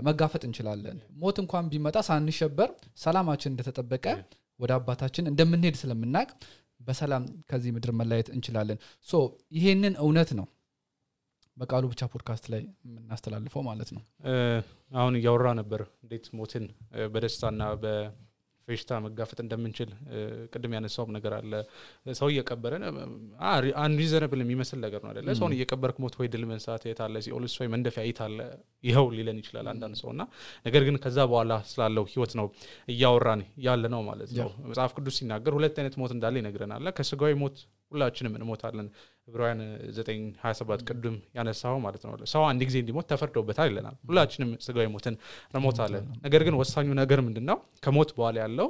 መጋፈጥ 0.07 0.41
እንችላለን። 0.47 0.97
ሞት 1.21 1.37
እንኳን 1.43 1.69
ቢመጣ 1.71 1.97
ሳንሸበር 2.07 2.69
ሰላማችን 3.03 3.51
እንደተጠበቀ 3.53 4.05
ወደ 4.59 4.71
አባታችን 4.77 5.29
እንደምንሄድ 5.31 5.77
ስለምናቅ 5.79 6.27
በሰላም 6.79 7.23
ከዚህ 7.49 7.71
ምድር 7.75 7.91
መለየት 7.99 8.27
እንችላለን። 8.35 8.77
so 9.07 9.21
ይሄንን 9.57 9.93
እውነት 10.03 10.31
ነው 10.39 10.47
በቃሉ 11.57 11.83
ብቻ 11.91 12.03
ፖድካስት 12.11 12.45
ላይ 12.53 12.61
የምናስተላልፈው 12.87 13.63
ማለት 13.67 13.89
ነው። 13.95 14.03
አሁን 14.97 15.15
እያወራ 15.19 15.47
ነበር 15.59 15.81
እንዴት 16.03 16.25
ሞትን 16.37 16.65
በደስታና 17.13 17.61
በፌሽታ 17.83 18.99
መጋፈጥ 19.05 19.37
እንደምንችል 19.43 19.89
ቅድም 20.53 20.73
ያነሳውም 20.75 21.11
ነገር 21.15 21.33
አለ። 21.37 21.51
ሰው 22.19 22.27
እየቀበረን 22.33 22.83
አንሪዘነብል 23.83 24.41
የሚመስል 24.43 24.79
ነገር 24.85 25.01
ነው 25.05 25.11
አደለ 25.11 25.27
ሰውን 25.39 25.55
እየቀበርክ 25.57 25.97
ሞት 26.03 26.15
ወይ 26.21 26.29
ድል 26.33 26.45
መንሳት 26.51 26.83
የት 26.89 27.01
አለ? 27.05 27.15
ሲኦልስ 27.25 27.55
ወይ 27.61 27.69
መንደፊያ 27.73 28.03
የት 28.07 28.21
አለ? 28.27 28.39
ይኸው 28.83 29.07
ሊለን 29.15 29.37
ይችላል 29.41 29.67
አንዳንድ 29.73 29.95
ሰው። 30.01 30.09
እና 30.13 30.21
ነገር 30.65 30.83
ግን 30.87 30.97
ከዛ 31.03 31.19
በኋላ 31.31 31.53
ስላለው 31.71 32.05
ህይወት 32.11 32.33
ነው 32.39 32.47
እያወራን 32.87 33.43
ያለ 33.67 33.83
ነው 33.93 34.03
ማለት 34.09 34.31
ነው። 34.39 34.51
መጽሐፍ 34.69 34.93
ቅዱስ 34.97 35.17
ሲናገር 35.19 35.55
ሁለት 35.59 35.77
አይነት 35.81 35.97
ሞት 36.01 36.13
እንዳለ 36.17 36.35
ይነግረናል። 36.41 36.91
ከስጋዊ 36.99 37.33
ሞት 37.43 37.57
ሁላችንም 37.93 38.35
እንሞታለን። 38.37 38.87
ዕብራውያን 39.27 39.59
927 39.89 40.81
ቅድም 40.87 41.13
ያነሳው 41.37 41.75
ማለት 41.83 42.01
ነው። 42.05 42.13
ሰው 42.31 42.41
አንድ 42.47 42.61
ጊዜ 42.67 42.77
እንዲሞት 42.81 43.05
ተፈርዶበታል 43.11 43.67
ይለናል። 43.71 43.95
ሁላችንም 44.09 44.49
ስጋዊ 44.65 44.87
ሞትን 44.93 45.15
እንሞታለን። 45.53 46.05
ነገር 46.25 46.41
ግን 46.47 46.55
ወሳኙ 46.61 46.87
ነገር 46.99 47.19
ምንድን 47.27 47.45
ነው 47.49 47.57
ከሞት 47.85 48.09
በኋላ 48.17 48.35
ያለው 48.43 48.67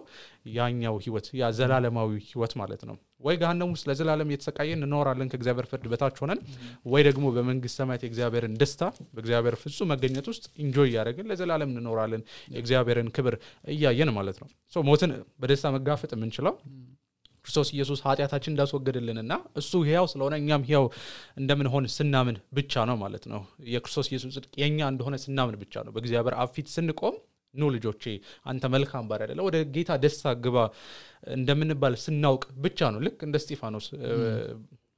ያኛው 0.58 0.98
ህይወት 1.06 1.28
ያ 1.40 1.50
ዘላለማዊ 1.58 2.12
ህይወት 2.28 2.54
ማለት 2.62 2.84
ነው። 2.90 2.98
ወይ 3.24 3.36
ገሃነም 3.42 3.70
ውስጥ 3.74 3.86
ለዘላለም 3.90 4.30
እየተሰቃየን 4.32 4.82
እንኖራለን 4.82 5.30
ከእግዚአብሔር 5.32 5.68
ፍርድ 5.72 5.86
በታች 5.92 6.18
ሆነን 6.24 6.40
ወይ 6.86 7.04
ደግሞ 7.08 7.26
በመንግስት 7.36 7.78
ሰማያት 7.82 8.02
የእግዚአብሔርን 8.06 8.58
ደስታ 8.62 8.82
በእግዚአብሔር 9.16 9.56
ፍጹም 9.62 9.90
መገኘት 9.94 10.28
ውስጥ 10.32 10.46
enjoy 10.63 10.89
እያደረግን 10.92 11.30
ለዘላለም 11.32 11.72
እንኖራለን። 11.74 12.24
የእግዚአብሔርን 12.56 13.12
ክብር 13.18 13.38
እያየን 13.74 14.12
ማለት 14.18 14.40
ነው። 14.44 14.50
ሞትን 14.90 15.14
በደስታ 15.42 15.72
መጋፈጥ 15.76 16.12
የምንችለው 16.16 16.56
ክርስቶስ 17.46 17.70
ኢየሱስ 17.74 18.00
ኃጢአታችን 18.06 18.52
እንዳስወገድልንና 18.54 19.34
እሱ 19.60 19.72
ህያው 19.86 20.06
ስለሆነ 20.12 20.34
እኛም 20.42 20.64
ህያው 20.68 20.86
እንደምንሆን 21.40 21.86
ስናምን 21.96 22.38
ብቻ 22.58 22.84
ነው 22.90 22.98
ማለት 23.02 23.26
ነው። 23.32 23.42
የክርስቶስ 23.72 24.10
ኢየሱስ 24.12 24.32
ጽድቅ 24.38 24.54
የእኛ 24.62 24.90
እንደሆነ 24.92 25.18
ስናምን 25.24 25.58
ብቻ 25.62 25.84
ነው። 25.86 25.94
በእግዚአብሔር 25.96 26.36
አብ 26.40 26.52
ፊት 26.56 26.70
ስንቆም 26.74 27.18
ኑ 27.54 27.68
ልጆቼ 27.74 28.04
አንተ 28.50 28.64
መልካም 28.74 29.04
ባሪያ 29.10 29.26
አይደለ 29.26 29.42
ወደ 29.48 29.58
ጌታ 29.74 29.92
ደስታ 30.04 30.32
ግባ 30.44 30.58
እንደምንባል 31.36 31.96
ስናውቅ 32.04 32.44
ብቻ 32.64 32.90
ነው። 32.94 33.02
ልክ 33.06 33.20
እንደ 33.28 33.38
ስጢፋኖስ 33.44 33.88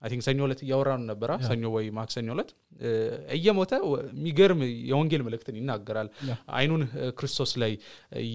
አይ 0.04 0.20
ሰኞ 0.22 0.40
ዕለት 0.46 0.62
እያወራን 0.64 1.04
ነበራ 1.10 1.32
ሰኞ 1.46 1.64
ወይ 1.74 1.86
ማክሰኞ 1.96 2.28
ዕለት 2.34 2.50
እ፣ 2.82 2.90
እየሞተ 3.36 3.72
የሚገርም 4.12 4.60
የወንጌል 4.90 5.22
መልእክትን 5.28 5.56
ይናገራል። 5.60 6.10
አይኑን 6.56 6.84
ክርስቶስ 7.18 7.52
ላይ 7.62 7.72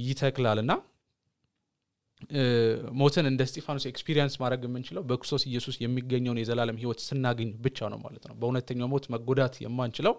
ይተክላል 0.04 0.60
እና 0.62 0.72
ሞትን 3.00 3.26
እንደ 3.28 3.42
ስጢፋኖስ 3.48 3.84
experience 3.90 4.34
ማድረግ 4.42 4.62
የምንችለው 4.66 5.02
በክርስቶስ 5.08 5.42
ኢየሱስ 5.48 5.76
የሚገኘውን 5.82 6.38
የዘላለም 6.40 6.76
ህይወት 6.80 7.00
ስናገኝ 7.06 7.50
ብቻ 7.64 7.88
ነው 7.92 7.98
ማለት 8.04 8.24
ነው። 8.28 8.34
በእውነተኛው 8.40 8.88
ሞት 8.92 9.06
መጎዳት 9.14 9.54
የማንችለው 9.64 10.14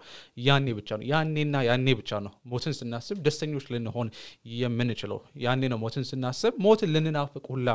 ያኔ 0.46 0.66
ብቻ 0.78 0.90
ነው። 0.98 1.04
ያኔና 1.12 1.62
ያኔ 1.68 1.86
ብቻ 2.00 2.20
ነው 2.24 2.32
ሞትን 2.52 2.74
ስናስብ 2.78 3.18
ደስተኞች 3.26 3.66
ልንሆን 3.74 4.10
የምንችለው። 4.58 5.18
ያኔ 5.44 5.62
ነው 5.72 5.80
ሞትን 5.84 6.06
ስናስብ 6.10 6.54
ሞትን 6.66 6.92
ልንናፍቅ 6.94 7.44
ሁላ 7.52 7.68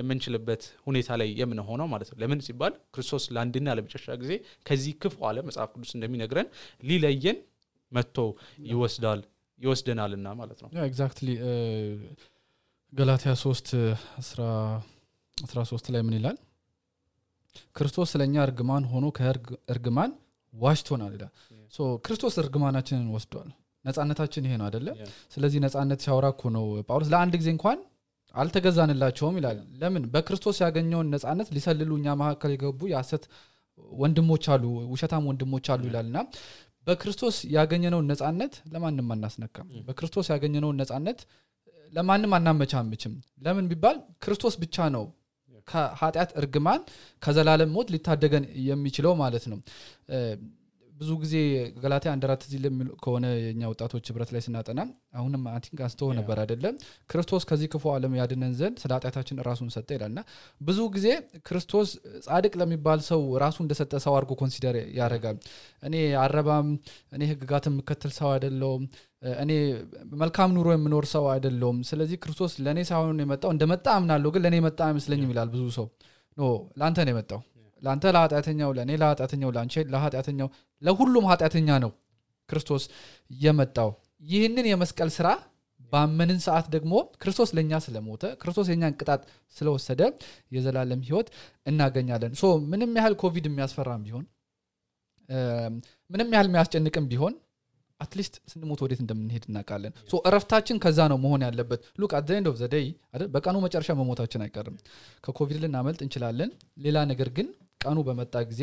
የምንችልበት 0.00 0.62
ሁኔታ 0.86 1.18
ላይ 1.20 1.30
የምንሆነው 1.40 1.88
ማለት 1.92 2.10
ነው። 2.12 2.18
ለምን 2.22 2.42
ሲባል 2.46 2.74
ክርስቶስ 2.94 3.26
ለአንድና 3.34 3.74
ለመጨረሻ 3.78 4.18
ጊዜ 4.22 4.32
ከዚህ 4.66 4.94
ክፉ 5.02 5.18
ዓለም 5.28 5.38
መጽሐፍ 5.48 5.70
ቅዱስ 5.74 5.92
እንደሚነግረን 5.96 6.50
ሊለየን 6.82 7.38
መጥቶ 7.92 8.18
ይወስዳል 8.68 9.20
ይወስደናልና 9.60 10.28
ማለት 10.38 10.58
ነው። 10.62 10.68
exactly 10.84 11.28
ገላትያ 12.92 13.32
3 13.36 13.74
13 15.38 15.90
ላይ 15.94 16.02
ምን 16.06 16.14
ይላል? 16.18 16.36
ክርስቶስ 17.76 18.08
ስለኛ 18.14 18.34
እርግማን 18.46 18.84
ሆኖ 18.92 19.04
ከእርግማን 19.16 20.10
ዋሽቶናል 20.54 21.12
ይላል። 21.16 21.32
ክርስቶስ 22.04 22.34
እርግማናችንን 22.42 23.08
ወስዷል። 23.14 23.48
ነጻነታችን 23.84 24.46
ይሄ 24.46 24.54
ነው 24.60 24.66
አደለ. 24.68 24.88
ስለዚህ 25.34 25.58
ነጻነት 25.64 26.00
ሲያወራ 26.04 26.26
እኮ 26.34 26.42
ነው 26.56 26.64
ጳውሎስ 26.88 27.10
ለአንድ 27.12 27.34
ጊዜ 27.40 27.48
እንኳን 27.56 27.78
አልተገዛንላቸውም 28.34 29.36
ይላል። 29.40 29.58
ለምን? 29.80 30.02
በክርስቶስ 30.12 30.56
ያገኘውን 30.64 31.08
ነጻነት 31.14 31.48
ሊሰልሉ 31.56 31.90
እኛ 32.00 32.08
መካከል 32.20 32.50
የገቡ 32.54 32.80
የሐሰት 32.92 33.24
ወንድሞች 34.00 34.44
አሉ 34.54 34.64
ውሸታም 34.92 35.24
ወንድሞች 35.30 35.66
አሉ 35.74 35.82
ይላል። 35.90 36.06
እና 36.10 36.18
በክርስቶስ 36.86 37.36
ያገኘነውን 37.56 38.06
ነጻነት 38.12 38.54
ለማንም 38.72 39.08
አናስነካም። 39.14 39.66
በክርስቶስ 39.88 40.26
ያገኘነውን 40.34 40.78
ነጻነት 40.82 41.18
ለማንም 41.92 42.34
አናመቻምችም። 42.36 43.14
ለምን 43.42 43.66
ቢባል 43.70 43.96
ክርስቶስ 44.24 44.54
ብቻ 44.62 44.88
ነው 44.96 45.04
ከኃጢአት 45.68 46.30
እርግማን 46.40 46.80
ከዘላለም 47.22 47.72
ሞት 47.74 47.88
ሊታደገን 47.94 48.44
የሚችለው 48.68 49.12
ማለት 49.20 49.44
ነው 49.50 49.58
ብዙ 51.00 51.10
ጊዜ 51.20 51.34
ገላትያ 51.82 52.10
አንድ 52.14 52.24
አራት 52.26 52.42
ለሚል 52.62 52.88
ከሆነ 53.02 53.26
የኛ 53.38 53.62
ወጣቶች 53.70 54.08
ህብረት 54.10 54.30
ላይ 54.34 54.42
ስናጠና 54.46 54.80
አሁንም 55.18 55.42
I 55.52 55.57
think 55.57 55.80
አንስተው 55.84 56.08
ነበር 56.18 56.36
አይደለም። 56.42 56.74
ክርስቶስ 57.10 57.44
ከዚህ 57.50 57.68
ክፉ 57.72 57.84
ዓለም 57.94 58.14
ያድነን 58.18 58.52
ዘንድ 58.58 58.76
ስለ 58.82 58.90
ኃጢአታችን 58.96 59.40
ራሱን 59.48 59.70
ሰጠ 59.76 59.88
ይላል። 59.96 60.10
እና 60.12 60.22
ብዙ 60.60 60.78
ጊዜ 60.96 61.06
ክርስቶስ 61.48 61.88
ጻድቅ 62.26 62.52
ለሚባል 62.62 63.00
ሰው 63.08 63.22
ራሱ 63.44 63.58
እንደሰጠ 63.64 63.92
ሰው 64.04 64.14
አድርጎ 64.18 64.34
consider 64.40 64.76
ያደርጋል። 64.98 65.38
እኔ 65.82 65.94
አልረባም 66.24 66.68
እኔ 67.12 67.22
ህግጋት 67.32 67.66
የምከተል 67.70 68.14
ሰው 68.18 68.30
አይደለሁም 68.34 68.84
እኔ 69.40 69.52
መልካም 70.20 70.52
ኑሮ 70.56 70.68
የምኖር 70.72 71.06
ሰው 71.10 71.26
አይደለሁም 71.32 71.80
ስለዚህ 71.88 72.18
ክርስቶስ 72.22 72.52
ለእኔ 72.66 72.80
ሳይሆን 72.90 73.24
የመጣው 73.24 73.52
እንደመጣ 73.54 73.86
አምናለሁ 73.96 74.30
ግን 74.36 74.44
ለእኔ 74.46 74.58
መጣ 74.66 74.80
አይመስለኝም 74.86 75.32
ይላል 75.34 75.50
ብዙ 75.54 75.64
ሰው። 75.76 75.88
no 76.36 76.44
ለአንተ 76.78 76.98
ነው 77.06 77.12
የመጣው 77.12 77.40
ለአንተ 77.82 78.04
ለኃጢአተኛው 78.14 78.70
ለእኔ 78.76 78.90
ለኃጢአተኛው 79.02 79.50
ለአንቺ 79.56 79.84
ለኃጢአተኛው 79.92 80.48
ለሁሉም 80.82 81.26
ኃጢአተኛ 81.30 81.78
ነው 81.84 81.92
ክርስቶስ 82.48 82.84
የመጣው። 83.40 83.90
ይህንን 84.30 84.66
የመስቀል 84.70 85.10
ስራ 85.16 85.28
ባመንን 85.92 86.40
ሰዓት 86.44 86.66
ደግሞ 86.74 86.92
ክርስቶስ 87.22 87.50
ለእኛ 87.56 87.72
ስለሞተ 87.84 88.24
ክርስቶስ 88.40 88.66
የእኛን 88.70 88.96
ቅጣት 88.98 89.22
ስለወሰደ 89.56 90.00
የዘላለም 90.54 91.00
ህይወት 91.06 91.28
እናገኛለን። 91.66 92.32
so 92.40 92.52
ምንም 92.72 92.92
ያህል 92.98 93.14
ኮቪድ 93.22 93.46
የሚያስፈራም 93.48 94.02
ቢሆን 94.06 94.26
ምንም 96.10 96.28
ያህል 96.34 96.48
የሚያስጨንቅም 96.48 97.06
ቢሆን 97.10 97.34
at 98.00 98.10
least 98.10 98.34
ስንሞት 98.50 98.80
ወዴት 98.84 99.00
እንደምንሄድ 99.02 99.44
እናውቃለን። 99.48 99.92
እረፍታችን 100.22 100.76
ከዛ 100.84 101.08
ነው 101.12 101.18
መሆን 101.24 101.42
ያለበት። 101.46 101.80
look 102.00 102.12
at 102.18 102.23
the 102.23 102.30
end 102.36 102.48
of 102.50 102.56
the 102.60 102.73
day 102.73 102.86
በቀኑ 103.34 103.56
መጨረሻ 103.64 103.96
መሞታችን 103.98 104.44
አይቀርም። 104.46 104.76
ከኮቪድ 105.24 105.58
ልናመልጥ 105.64 106.00
እንችላለን። 106.06 106.52
ሌላ 106.84 106.98
ነገር 107.10 107.30
ግን 107.38 107.48
ቀኑ 107.80 107.98
በመጣ 108.08 108.34
ጊዜ 108.50 108.62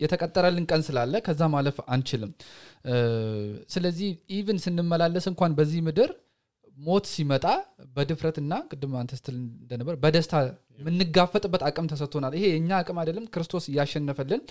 የተቀጠረልን 0.00 0.64
ቀን 0.70 0.82
ስላለ 0.86 1.14
ከዛ 1.26 1.42
ማለፍ 1.52 1.76
አንችልም። 1.94 2.30
ስለዚህ 3.74 4.08
even 4.36 4.58
ስንመላለስ 4.64 5.26
እንኳን 5.30 5.52
በዚህ 5.58 5.80
ምድር 5.88 6.10
ሞት 6.76 7.06
ሲመጣ 7.12 7.46
በድፍረትና 7.96 8.52
ቅድም 8.70 8.92
አንተ 9.00 9.12
ስትል 9.18 9.34
እንደነበር 9.36 9.94
በደስታ 10.02 10.34
የምንጋፈጥበት 10.80 11.62
አቅም 11.68 11.88
ተሰጥቶናል። 11.90 12.34
ይሄ 12.38 12.44
የእኛ 12.52 12.70
አቅም 12.78 12.98
አይደለም። 13.02 13.24
ክርስቶስ 13.34 13.64
እያሸነፈልን 13.72 14.42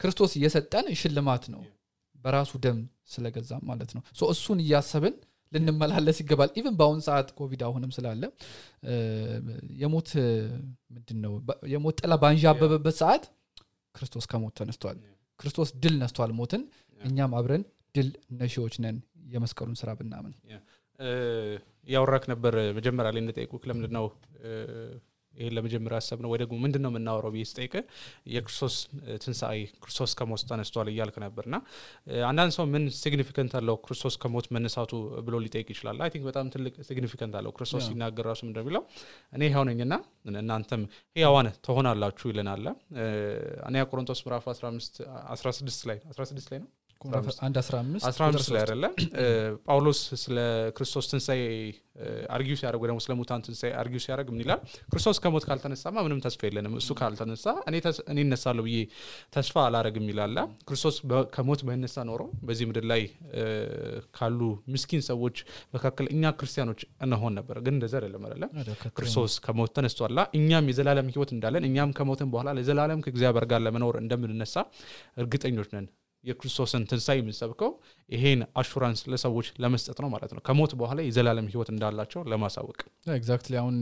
ክርስቶስ 0.00 0.32
እየሰጠን 0.38 0.86
ሽልማት 1.00 1.46
ነው። 1.54 1.62
በራሱ 2.16 2.52
ደም 2.64 2.78
ስለገዛም 3.10 3.62
ማለት 3.70 3.90
ነው። 3.96 4.02
እሱን 4.32 4.58
እያሰብን 4.64 5.14
ልንመላለስ 5.52 6.18
ይገባል። 6.22 6.50
even 6.58 6.74
በአሁን 6.78 7.00
ሰዓት 7.06 7.28
ኮቪድ 7.38 7.62
አሁንም 7.66 7.90
ስላለ 7.96 8.22
የሞት 9.80 10.10
ምንድን 10.94 11.18
ነው 11.24 11.32
የሞት 11.72 11.96
ጥላ 12.02 12.14
ባንዣበበት 12.22 12.96
ሰዓት 13.00 13.24
ክርስቶስ 13.94 14.26
ከሞት 14.32 14.54
ተነስቷል። 14.60 14.98
ክርስቶስ 15.40 15.70
ድል 15.82 15.94
ነስቷል 16.02 16.32
ሞትን። 16.38 16.62
እኛም 17.00 17.32
አብረን 17.38 17.62
ድል 17.94 18.08
ነሺዎች 18.40 18.74
ነን። 18.84 18.96
የመስቀሉን 19.32 19.76
ስራ 19.80 19.90
ብናምን። 19.98 20.34
ያወራክ 21.88 22.24
ነበር 22.32 22.54
መጀመሪያ 22.78 23.10
ላይ 23.14 23.22
እንደጠየቅኩህ 23.22 23.62
ለምንድን 23.68 23.92
ነው 23.96 24.06
ይህን 25.34 25.54
ለመጀመሪያ 25.56 25.96
ሀሳብ 26.00 26.18
ነው 26.22 26.30
ወይ 26.32 26.38
ደግሞ 26.42 26.54
ምንድን 26.62 26.82
ነው 26.84 26.90
የምናወራው 26.92 27.32
ብዬ 27.34 27.44
ስጠይቅ 27.50 27.72
የክርስቶስ 28.34 28.74
ትንሣኤ 29.22 29.58
ክርስቶስ 29.82 30.12
ከሞት 30.18 30.42
ተነስቷል 30.50 30.88
እያልክ 30.92 31.16
ነበር። 31.24 31.44
እና 31.48 31.56
አንዳንድ 32.30 32.52
ሰው 32.56 32.66
ምን 32.72 32.84
significant 32.98 33.54
አለው 33.60 33.78
ክርስቶስ 33.84 34.16
ከሞት 34.22 34.48
መነሳቱ 34.56 34.92
ብሎ 35.26 35.36
ሊጠይቅ 35.44 35.68
ይችላል። 35.74 35.98
I 36.04 36.10
think 36.14 36.26
በጣም 36.30 36.50
ትልቅ 36.54 36.74
significant 36.88 37.36
አለው 37.40 37.54
ክርስቶስ 37.58 37.84
ሲናገር 37.88 38.26
ራሱ 38.30 38.42
እንደሚለው 38.48 38.84
እኔ 39.32 39.42
ህያው 39.48 39.64
ነኝና 39.70 39.94
እናንተም 40.34 40.84
ህያዋን 41.16 41.48
ትሆናላችሁ 41.66 42.28
ይለናል። 42.32 42.66
አንደኛ 43.68 43.82
ቆሮንቶስ 43.90 44.22
ምዕራፍ 44.26 44.46
16 44.50 45.00
ላይ 45.90 45.98
16 46.12 46.52
ላይ 46.52 46.60
ነው 46.60 46.68
አንድ 47.00 47.56
15 47.60 48.06
አስራ 48.08 48.22
አምስት 48.26 48.48
ላይ 48.54 48.60
አይደለ? 48.62 48.84
ጳውሎስ 49.66 50.00
ስለ 50.22 50.36
ክርስቶስ 50.76 51.06
ትንሣኤ 51.10 51.40
አርጊው 52.34 52.56
ሲያደርግ 52.60 52.82
ደግሞ 52.82 53.00
ስለ 53.04 53.12
ሙታን 53.18 53.40
ትንሣኤ 53.46 53.70
አርጊው 53.80 54.00
ሲያደርግ 54.04 54.28
ምን 54.32 54.40
ይላል? 54.42 54.60
ክርስቶስ 54.92 55.16
ከሞት 55.24 55.44
ካልተነሳማ 55.48 55.96
ምንም 56.06 56.20
ተስፋ 56.26 56.40
የለንም። 56.48 56.74
እሱ 56.80 56.88
ካልተነሳ 57.00 57.46
እኔ 58.10 58.18
እነሳለሁ 58.24 58.64
ብዬ 58.66 58.78
ተስፋ 59.36 59.54
አላረግም 59.66 60.06
ይላል። 60.12 60.36
ክርስቶስ 60.68 60.96
ከሞት 61.36 61.62
ባይነሳ 61.68 62.04
ኖሮ 62.10 62.20
በዚህ 62.46 62.68
ምድር 62.70 62.86
ላይ 62.92 63.02
ካሉ 64.18 64.40
ምስኪን 64.74 65.04
ሰዎች 65.10 65.36
መካከል 65.76 66.08
እኛ 66.14 66.32
ክርስቲያኖች 66.38 66.82
እንሆን 67.06 67.34
ነበር። 67.40 67.58
ግን 67.66 67.74
እንደዚ 67.78 67.94
አይደለም 68.00 68.24
አይደለ? 68.28 68.44
ክርስቶስ 68.98 69.34
ከሞት 69.46 69.72
ተነስቷላ 69.78 70.20
እኛም 70.38 70.68
የዘላለም 70.72 71.08
ህይወት 71.14 71.32
እንዳለን 71.36 71.66
እኛም 71.70 71.92
ከሞትን 71.98 72.30
በኋላ 72.34 72.50
ለዘላለም 72.58 73.02
ከእግዚአብሔር 73.06 73.46
ጋር 73.52 73.62
ለመኖር 73.66 73.96
እንደምንነሳ 74.02 74.56
እርግጠኞች 75.18 75.70
ነን 75.74 75.88
የክርስቶስን 76.24 76.82
ትንሣኤ 76.88 77.16
የምንሰብከው 77.20 77.70
ይሄን 78.10 78.40
assurance 78.60 79.00
ለሰዎች 79.10 79.46
ለመስጠት 79.62 79.98
ነው 80.04 80.08
ማለት 80.14 80.32
ነው። 80.36 80.42
ከሞት 80.46 80.72
በኋላ 80.80 81.00
የዘላለም 81.04 81.46
ህይወት 81.52 81.68
እንዳላቸው 81.72 82.20
ለማሳወቅ። 82.30 82.78
exactly 83.14 83.54
አሁን 83.60 83.76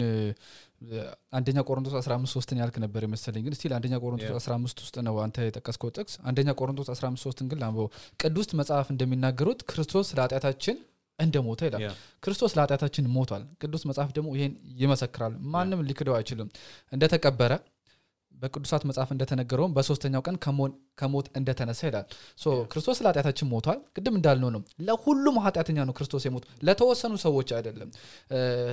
አንደኛ 1.32 1.58
ቆሮንቶስ 1.68 1.94
15 2.00 2.34
ሶስትን 2.34 2.60
ያልክ 2.62 2.76
ነበር 2.84 3.02
የመሰለኝ። 3.06 3.42
ግን 3.46 3.56
still 3.58 3.72
አንደኛ 3.78 3.94
ቆሮንቶስ 4.02 4.28
15 4.42 4.82
ውስጥ 4.84 4.96
ነው 5.06 5.16
አንተ 5.24 5.46
የጠቀስከው 5.46 5.90
ጥቅስ። 5.96 6.14
አንደኛ 6.28 6.54
ቆሮንቶስ 6.60 6.90
15 6.94 7.24
ሶስትን 7.26 7.48
ግን 7.50 7.60
ላንበው 7.62 7.88
ቅዱስ 8.22 8.50
መጽሐፍ 8.60 8.88
እንደሚናገሩት 8.94 9.62
ክርስቶስ 9.70 10.08
ለኃጢአታችን 10.18 10.78
እንደ 11.18 11.36
ሞተ 11.44 11.60
ይላል 11.68 11.82
ክርስቶስ 12.24 12.52
ለኃጢአታችን 12.56 13.06
ሞቷል። 13.14 13.44
ቅዱስ 13.62 13.82
መጽሐፍ 13.88 14.10
ደግሞ 14.16 14.28
ይሄን 14.36 14.52
ይመሰክራል። 14.82 15.32
ማንም 15.54 15.80
ሊክደው 15.88 16.14
አይችልም። 16.18 16.50
እንደተቀበረ 16.92 17.52
በቅዱሳት 18.42 18.82
መጽሐፍ 18.88 19.10
እንደተነገረውም 19.14 19.72
በሶስተኛው 19.76 20.22
ቀን 20.26 20.36
ከሞት 20.98 21.26
እንደተነሳ 21.38 21.80
ይላል። 21.88 22.06
ክርስቶስ 22.70 22.98
ለኃጢአታችን 23.04 23.48
ሞቷል። 23.52 23.78
ቅድም 23.96 24.14
እንዳልነው 24.18 24.50
ነው። 24.54 24.60
ለሁሉም 24.88 25.36
ኃጢአተኛ 25.44 25.78
ነው 25.88 25.94
ክርስቶስ 25.98 26.24
የሞቱ 26.28 26.44
ለተወሰኑ 26.68 27.14
ሰዎች 27.24 27.48
አይደለም። 27.58 27.90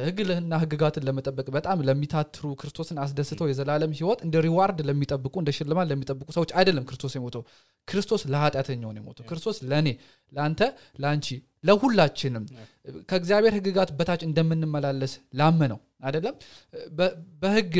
ህግና 0.07 0.53
ህግጋትን 0.63 1.05
ለመጠበቅ 1.07 1.47
በጣም 1.55 1.83
ለሚታትሩ 1.87 2.53
ክርስቶስን 2.61 2.99
አስደስተው 3.05 3.49
የዘላለም 3.51 3.93
ህይወት 3.99 4.21
እንደ 4.25 4.35
ሪዋርድ 4.45 4.79
ለሚጠብቁ 4.89 5.35
እንደ 5.41 5.51
ሽልማት 5.57 5.89
ለሚጠብቁ 5.91 6.27
ሰዎች 6.35 6.51
አይደለም 6.59 6.85
ክርስቶስ 6.85 7.15
የሞተው። 7.17 7.43
ክርስቶስ 7.87 8.23
ለኃጢአተኛው 8.33 8.91
ነው 8.91 9.01
የሞተው። 9.01 9.25
ክርስቶስ 9.29 9.57
ለእኔ 9.69 9.89
ለአንተ 10.31 10.61
ለአንቺ 10.99 11.27
ለሁላችንም 11.63 12.43
ከእግዚአብሔር 13.09 13.53
ህግጋት 13.57 13.89
በታች 13.97 14.21
እንደምንመላለስ 14.27 15.13
ላመነው። 15.33 15.79
አይደለም? 16.01 16.35
በህግ 17.41 17.73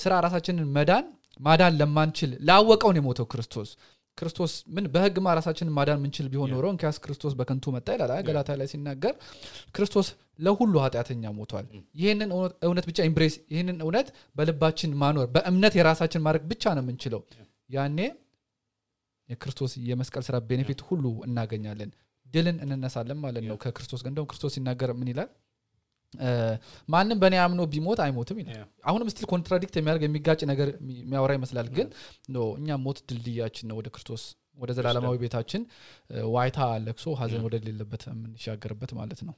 ስራ 0.00 0.12
ራሳችንን 0.24 0.68
መዳን 0.76 1.04
ማዳን 1.40 1.74
ለማንችል 1.80 2.30
ላቃተን 2.48 2.84
ነው 2.84 2.98
የሞተው 2.98 3.26
ክርስቶስ። 3.32 3.70
ክርስቶስ 4.18 4.52
ምን 4.74 4.86
በህግማ 4.94 5.26
ራሳችንን 5.38 5.74
ማዳን 5.76 6.00
ምንችል 6.02 6.26
ቢሆን 6.32 6.50
ኖሮ 6.54 6.66
እንኪያስ 6.72 6.96
ክርስቶስ 7.04 7.32
በከንቱ 7.38 7.72
መጣ 7.74 7.86
ይላል 7.94 8.10
ገላትያ 8.26 8.56
ላይ 8.60 8.68
ሲናገር 8.72 9.14
ክርስቶስ 9.76 10.08
ለሁሉ 10.38 10.74
ኃጢአተኛ 10.84 11.32
ሞቷል። 11.38 11.66
ይህንን 12.00 12.30
እውነት 12.64 12.84
ብቻ 12.90 12.98
embrace 13.08 13.34
ይህንን 13.52 13.78
እውነት 13.84 14.08
በልባችን 14.36 14.92
ማኖር 15.02 15.26
በእምነት 15.34 15.76
የራሳችን 15.78 16.24
ማድረግ 16.26 16.44
ብቻ 16.52 16.74
ነው 16.76 16.84
የምንችለው። 16.84 17.22
ያኔ 17.70 17.98
የክርስቶስ 19.28 19.72
የመስቀል 19.88 20.22
ስራ 20.28 20.36
benefit 20.46 20.80
ሁሉ 20.86 21.04
እናገኛለን። 21.26 21.90
ድልን 22.26 22.56
እንነሳለን 22.64 23.18
ማለት 23.22 23.44
ነው 23.46 23.56
ከክርስቶስ 23.62 24.00
ጋር። 24.02 24.10
እንደውም 24.12 24.28
ክርስቶስ 24.30 24.52
ሲናገር 24.56 24.90
ምን 24.98 25.08
ይላል 25.12 25.30
ማንም 26.88 27.18
በእኔ 27.20 27.36
አምኖ 27.42 27.62
ቢሞት 27.72 28.00
አይሞትም 28.04 28.38
ይላል። 28.40 28.56
አሁንም 28.84 29.10
still 29.12 29.26
contradict 29.32 29.74
የሚያደርግ 29.78 30.04
የሚጋጭ 30.06 30.40
ነገር 30.52 30.68
የሚያወራ 31.00 31.32
ይመስላል። 31.38 31.68
ግን 31.76 31.88
እኛ 32.58 32.78
ሞት 32.84 33.00
ድልድያችን 33.10 33.68
ነው። 33.70 33.78
ወደ 33.80 33.90
ክርስቶስ 33.94 34.24
ወደ 34.58 34.70
ዘላለማዊ 34.78 35.16
ቤታችን 35.22 35.62
ዋይታ 36.32 36.58
ለቅሶ 36.86 37.14
ሀዘን 37.20 37.44
ወደሌለበት 37.46 38.02
የምንሻገርበት 38.08 38.90
ማለት 38.98 39.20
ነው። 39.28 39.34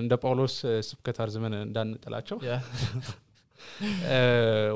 እንደ 0.00 0.14
ጳውሎስ 0.22 0.56
ስብከት 0.88 1.18
አርዝመን 1.24 1.56
እንዳንጥላቸው 1.60 2.38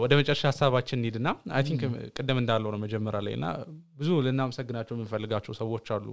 ወደ 0.02 0.12
መጨረሻ 0.18 0.42
ሀሳባችን 0.50 0.98
እንሂድና 0.98 1.28
I 1.56 1.62
think 1.68 1.82
ቅድም 2.16 2.38
እንዳለው 2.42 2.70
ነው 2.74 2.80
መጀመሪያ 2.84 3.20
ላይ 3.26 3.34
እና 3.38 3.46
ብዙ 3.98 4.10
ልናመሰግናቸው 4.26 4.94
የምንፈልጋቸው 4.96 5.54
ሰዎች 5.60 5.88
አሉ። 5.96 6.06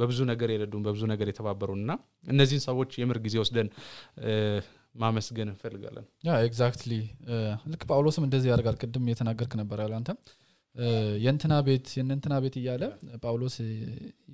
በብዙ 0.00 0.20
ነገር 0.30 0.50
የረዱን 0.54 0.84
በብዙ 0.86 1.04
ነገር 1.12 1.28
የተባበሩን 1.30 1.80
እና 1.84 1.94
እነዚህን 2.26 2.64
ሰዎች 2.68 2.92
የምር 3.00 3.20
ጊዜ 3.26 3.36
ወስደን 3.42 3.70
ማመስገን 4.96 5.48
እንፈልጋለን። 5.50 6.06
exactly 6.44 6.92
ልክ 7.72 7.82
ጳውሎስም 7.90 8.24
እንደዚህ 8.26 8.48
ያደርጋል። 8.52 8.78
ቅድም 8.82 9.04
እየተናገርክ 9.08 9.52
ነበር 9.60 9.80
ያለ 9.84 9.94
አንተ 9.98 10.10
የእንትና 11.24 11.54
ቤት 11.66 11.86
የእንትና 11.96 12.34
ቤት 12.42 12.54
እያለ 12.60 12.82
ጳውሎስ 13.22 13.56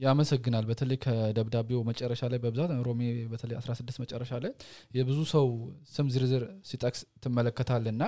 ያመሰግናል። 0.03 0.64
በተለይ 0.70 0.99
ከደብዳቤው 1.05 1.81
መጨረሻ 1.88 2.22
ላይ 2.33 2.40
በብዛት 2.42 2.72
ሮሜ 2.88 3.01
በተለይ 3.33 3.57
16 3.61 4.03
መጨረሻ 4.05 4.33
ላይ 4.44 4.53
የብዙ 4.94 5.18
ሰው 5.33 5.46
ስም 5.94 6.09
ዝርዝር 6.14 6.44
ሲጠቅስ 6.70 7.03
ትመለከታል 7.25 7.87
እና 7.92 8.03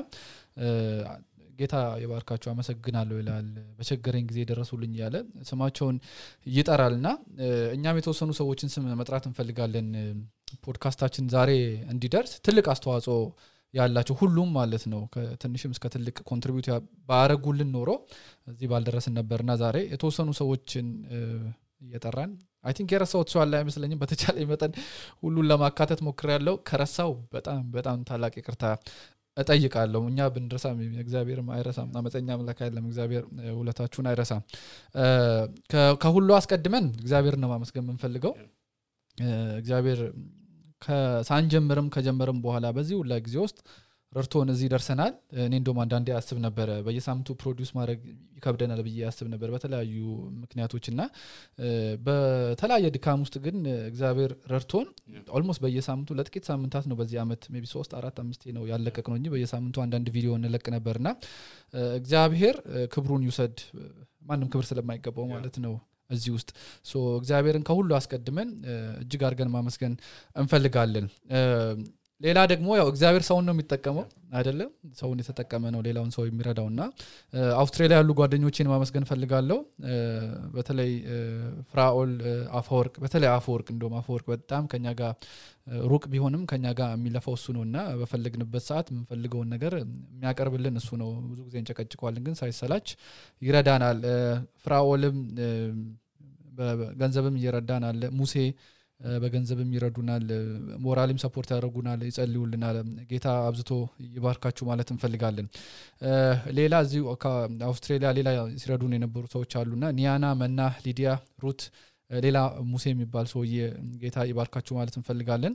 ጌታ 1.58 1.74
ይባርካቸው 2.02 2.48
አመሰግናለሁ 2.52 3.16
ይላል። 3.20 3.46
በቸገረኝ 3.78 4.24
ጊዜ 4.28 4.38
የደረሱልኝ 4.42 4.92
እያለ 4.96 5.16
ስማቸውን 5.48 5.96
ይጠራል 6.50 6.94
እና 6.98 7.08
እኛም 7.76 7.98
የተወሰኑ 8.00 8.32
ሰዎችን 8.40 8.72
ስም 8.74 8.84
መጥራት 9.00 9.24
እንፈልጋለን። 9.30 9.88
ፖድካስታችን 10.64 11.24
ዛሬ 11.32 11.50
እንዲደርስ 11.92 12.34
ትልቅ 12.46 12.66
አስተዋጽኦ 12.72 13.16
ያላቸው 13.74 14.14
ሁሉም 14.20 14.50
ማለት 14.56 14.84
ነው። 14.92 15.00
ከትንሽም 15.14 15.72
እስከ 15.74 15.86
ትልቅ 15.94 16.16
contribute 16.30 16.68
ባረጉልን 17.08 17.70
ኖሮ 17.74 17.90
እዚህ 18.46 18.68
ባልደረስን 18.72 19.14
ነበርና 19.18 19.54
ዛሬ 19.62 19.76
የተወሰኑ 19.92 20.30
ሰዎችን 20.40 20.86
እየጠራን 21.82 22.30
I 22.64 22.72
think 22.76 22.90
የረሳሁት 22.94 23.28
ሰው 23.32 23.40
አለ 23.42 23.52
አይመስለኝም። 23.58 24.00
በተቻለ 24.02 24.46
መጠን 24.50 24.72
ሁሉን 25.22 25.46
ለማካተት 25.50 26.00
ሞክር 26.06 26.28
ያለው 26.34 26.56
ከረሳው 26.68 27.12
በጣም 27.34 27.60
በጣም 27.76 27.98
ታላቅ 28.08 28.32
ይቅርታ 28.40 28.64
እጠይቃለሁ። 29.36 30.00
እኛ 30.10 30.20
ብንረሳም 30.34 30.78
እግዚአብሔር 31.02 31.40
አይረሳም። 31.56 31.90
አመፀኛ 31.98 32.28
አምላክ 32.36 32.60
አይደለም። 32.64 32.86
እግዚአብሔር 32.90 33.24
ውለታችሁን 33.58 34.08
አይረሳም። 34.10 34.42
ከሁሉ 36.02 36.28
አስቀድመን 36.38 36.86
እግዚአብሔር 37.00 37.36
ነው 37.42 37.50
ማመስገን 37.52 37.84
የምንፈልገው። 37.84 38.32
እግዚአብሔር 39.60 40.00
ሳንጀምርም 41.28 41.88
ከጀመርንም 41.94 42.40
በኋላ 42.44 42.66
በዚህ 42.76 42.96
ሁላ 43.00 43.14
ጊዜ 43.26 43.36
ውስጥ 43.44 43.58
ረድቶን 44.12 44.50
እዚህ 44.52 44.68
ደርሰናል። 44.72 45.10
እኔ 45.42 45.54
እንደም 45.58 45.78
አንዳንዴ 45.82 46.08
አስብ 46.18 46.38
ነበረ 46.44 46.68
በየሳምንቱ 46.84 47.34
produce 47.40 47.70
ማድረግ 47.78 47.98
ይከብደናል 48.36 48.80
ብዬ 48.86 49.00
አስብ 49.08 49.26
ነበር 49.32 49.48
በተለያዩ 49.54 49.96
ምክንያቶች። 50.42 50.84
እና 50.92 51.00
በተለያየ 52.06 52.86
ድካም 52.94 53.22
ውስጥ 53.24 53.36
ግን 53.46 53.56
እግዚአብሔር 53.90 54.32
ረድቶን 54.52 54.86
almost 55.36 55.62
በየሳምንቱ 55.64 56.16
ለጥቂት 56.18 56.46
ሳምንታት 56.50 56.86
ነው 56.90 56.98
በዚህ 57.00 57.18
ዓመት 57.24 57.44
ቢ 57.54 57.64
ሶስት 57.74 57.92
አራት 58.00 58.18
አምስቴ 58.24 58.54
ነው 58.58 58.64
ያለቀቅነው 58.72 59.18
እንጂ 59.18 59.28
በየሳምንቱ 59.34 59.78
አንዳንድ 59.84 60.08
ቪዲዮ 60.16 60.32
እንለቅ 60.38 60.64
ነበርና 60.76 61.10
እግዚአብሔር 62.00 62.56
ክብሩን 62.94 63.24
ይውሰድ 63.28 63.56
ማንም 64.28 64.50
ክብር 64.54 64.66
ስለማይገባው 64.70 65.28
ማለት 65.34 65.58
ነው 65.66 65.74
እዚህ 66.10 66.30
ውስጥ 66.36 66.50
እግዚአብሔርን 67.18 67.64
ከሁሉ 67.68 67.90
አስቀድመን 67.96 68.50
እጅግ 69.02 69.22
አድርገን 69.28 69.52
ማመስገን 69.54 69.94
እንፈልጋለን 70.36 71.06
ሌላ 72.20 72.38
ደግሞ 72.50 72.68
ያው 72.78 72.86
እግዚአብሔር 72.92 73.22
ሰውን 73.26 73.44
ነው 73.48 73.54
የሚጠቀመው 73.54 74.04
አይደለም? 74.32 74.70
ሰውን 74.98 75.18
የተጠቀመ 75.22 75.64
ነው 75.74 75.80
ሌላውን 75.86 76.10
ሰው 76.16 76.24
የሚረዳው 76.26 76.66
እና 76.70 76.80
አውስትራሊያ 77.60 77.96
ያሉ 78.00 78.10
ጓደኞቼን 78.18 78.70
ማመስገን 78.72 79.04
ፈልጋለሁ 79.10 79.58
በተለይ 80.54 80.90
ፍራኦል 81.70 82.12
አፈወርቅ 82.58 82.94
በተለይ 83.04 83.30
አፈወርቅ 83.34 83.68
እንደም 83.74 83.94
አፈወርቅ 84.00 84.26
በጣም 84.32 84.64
ከኛ 84.72 84.86
ጋር 85.00 85.12
ሩቅ 85.84 86.04
ቢሆንም 86.12 86.42
ከኛ 86.50 86.66
ጋር 86.80 86.90
የሚለፋው 86.96 87.36
እሱ 87.38 87.46
ነው 87.56 87.62
እና 87.68 87.78
በፈለግንበት 88.00 88.64
ሰዓት 88.68 88.88
የምንፈልገውን 88.92 89.50
ነገር 89.54 89.74
የሚያቀርብልን 89.80 90.76
እሱ 90.82 90.90
ነው። 91.02 91.10
ብዙ 91.30 91.40
ጊዜ 91.48 91.56
እንጨቀጭቀዋለን 91.62 92.24
ግን 92.28 92.36
ሳይሰላች 92.40 92.88
ይረዳናል። 93.42 94.00
ፍራኦልም 94.64 95.18
ገንዘብም 97.00 97.38
እየረዳን 97.40 97.84
አለ። 97.88 98.02
ሙሴ 98.18 98.34
በገንዘብም 99.18 99.70
ይረዱናል 99.74 100.24
ሞራልም 100.84 101.18
ሰፖርት 101.22 101.48
ያደርጉናል 101.52 102.00
ይጸልዩልናል 102.06 102.76
ጌታ 103.10 103.26
አብዝቶ 103.44 103.70
ይባርካችሁ 104.08 104.64
ማለት 104.70 104.88
እንፈልጋለን። 104.94 105.46
ሌላ 106.58 106.80
እዚሁ 106.86 107.04
አውስትሬሊያ 107.68 108.10
ሌላ 108.18 108.28
ሲረዱን 108.62 108.94
የነበሩ 108.96 109.24
ሰዎች 109.34 109.54
አሉና 109.60 109.90
ኒያና 109.98 110.26
መና 110.42 110.60
ሊዲያ 110.86 111.10
ሩት 111.44 111.62
ሌላ 112.10 112.38
ሙሴ 112.68 112.84
የሚባል 112.92 113.26
ሰውዬ 113.32 113.56
ጌታ 114.02 114.18
ይባርካችሁ 114.30 114.74
ማለት 114.78 114.94
እንፈልጋለን። 115.00 115.54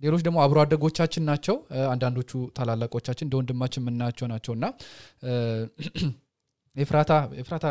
ሌሎች 0.00 0.22
ደግሞ 0.26 0.38
አብሮ 0.44 0.58
አደጎቻችን 0.62 1.24
ናቸው። 1.30 1.56
አንዳንዶቹ 1.92 2.30
ታላላቆቻችን 2.56 3.26
እንደ 3.26 3.34
ወንድማችን 3.40 3.82
የምናያቸው 3.82 4.26
ናቸው 4.32 4.52
እና 4.56 4.66
ኤፍራታ 6.76 7.12
ኤፍራታ 7.42 7.66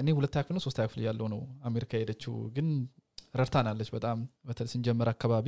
እኔ 0.00 0.08
ሁለት 0.16 0.34
ክፍል 0.38 0.54
ነው 0.56 0.62
ሶስት 0.66 0.78
ክፍል 0.84 1.00
ያለው 1.06 1.26
ነው 1.32 1.40
አሜሪካ 1.62 1.92
ሄደችው 2.00 2.34
ግን 2.56 2.68
ረድታናለች 3.34 3.88
በጣም 3.94 4.18
ስንጀምር 4.72 5.08
አካባቢ። 5.12 5.46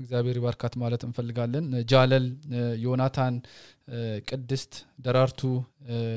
እግዚአብሔር 0.00 0.36
ይባርካት 0.40 0.74
ማለት 0.82 1.02
እንፈልጋለን። 1.06 1.66
ጃለል 1.90 2.26
ዮናታን 2.84 3.36
ቅድስት 4.28 4.72
ደራርቱ 5.04 5.40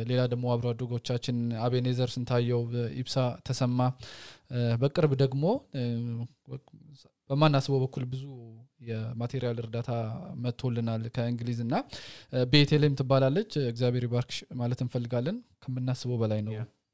ሌላ 0.09 0.21
ደግሞ 0.31 0.45
አብሮ 0.53 0.67
አደጎቻችን 0.73 1.37
አቤኔዘር 1.65 2.11
ስንታየው 2.15 2.61
ኢብሳ 3.01 3.15
ተሰማ። 3.47 3.79
በቅርብ 4.81 5.11
ደግሞ 5.23 5.43
በማናስበው 7.29 7.79
በኩል 7.83 8.03
ብዙ 8.13 8.23
የማቴሪያል 8.87 9.57
እርዳታ 9.63 9.89
መጥቶልናል 10.43 11.03
ከእንግሊዝ 11.15 11.59
እና 11.65 11.75
ቤቴሌም 12.51 12.97
ትባላለች። 12.99 13.51
እግዚአብሔር 13.71 14.05
ይባርክሽ 14.07 14.39
ማለት 14.61 14.81
እንፈልጋለን። 14.85 15.37
ከምናስበው 15.63 16.19
በላይ 16.21 16.41
ነው 16.47 16.53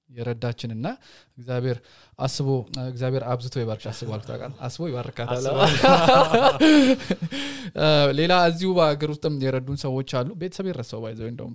የረዳችን 0.10 0.72
እና 0.76 0.88
እግዚአብሔር 1.38 1.78
አስቦ 2.20 2.48
እግዚአብሔር 2.86 3.24
አብዝቶ 3.32 3.56
ይባርክሽ 3.62 3.86
አስቦ 3.92 4.10
አልኩ 4.16 4.30
አስቦ 4.68 4.82
ይባርካታል። 4.90 5.46
ሌላ 8.20 8.34
እዚሁ 8.50 8.70
በሀገር 8.78 9.10
ውስጥም 9.14 9.36
የረዱን 9.44 9.78
ሰዎች 9.84 10.10
አሉ። 10.20 10.30
ቤተሰብ 10.42 10.66
የረሰው 10.70 11.00
by 11.04 11.10
the 11.10 11.19
way 11.19 11.28
እንደውም 11.32 11.54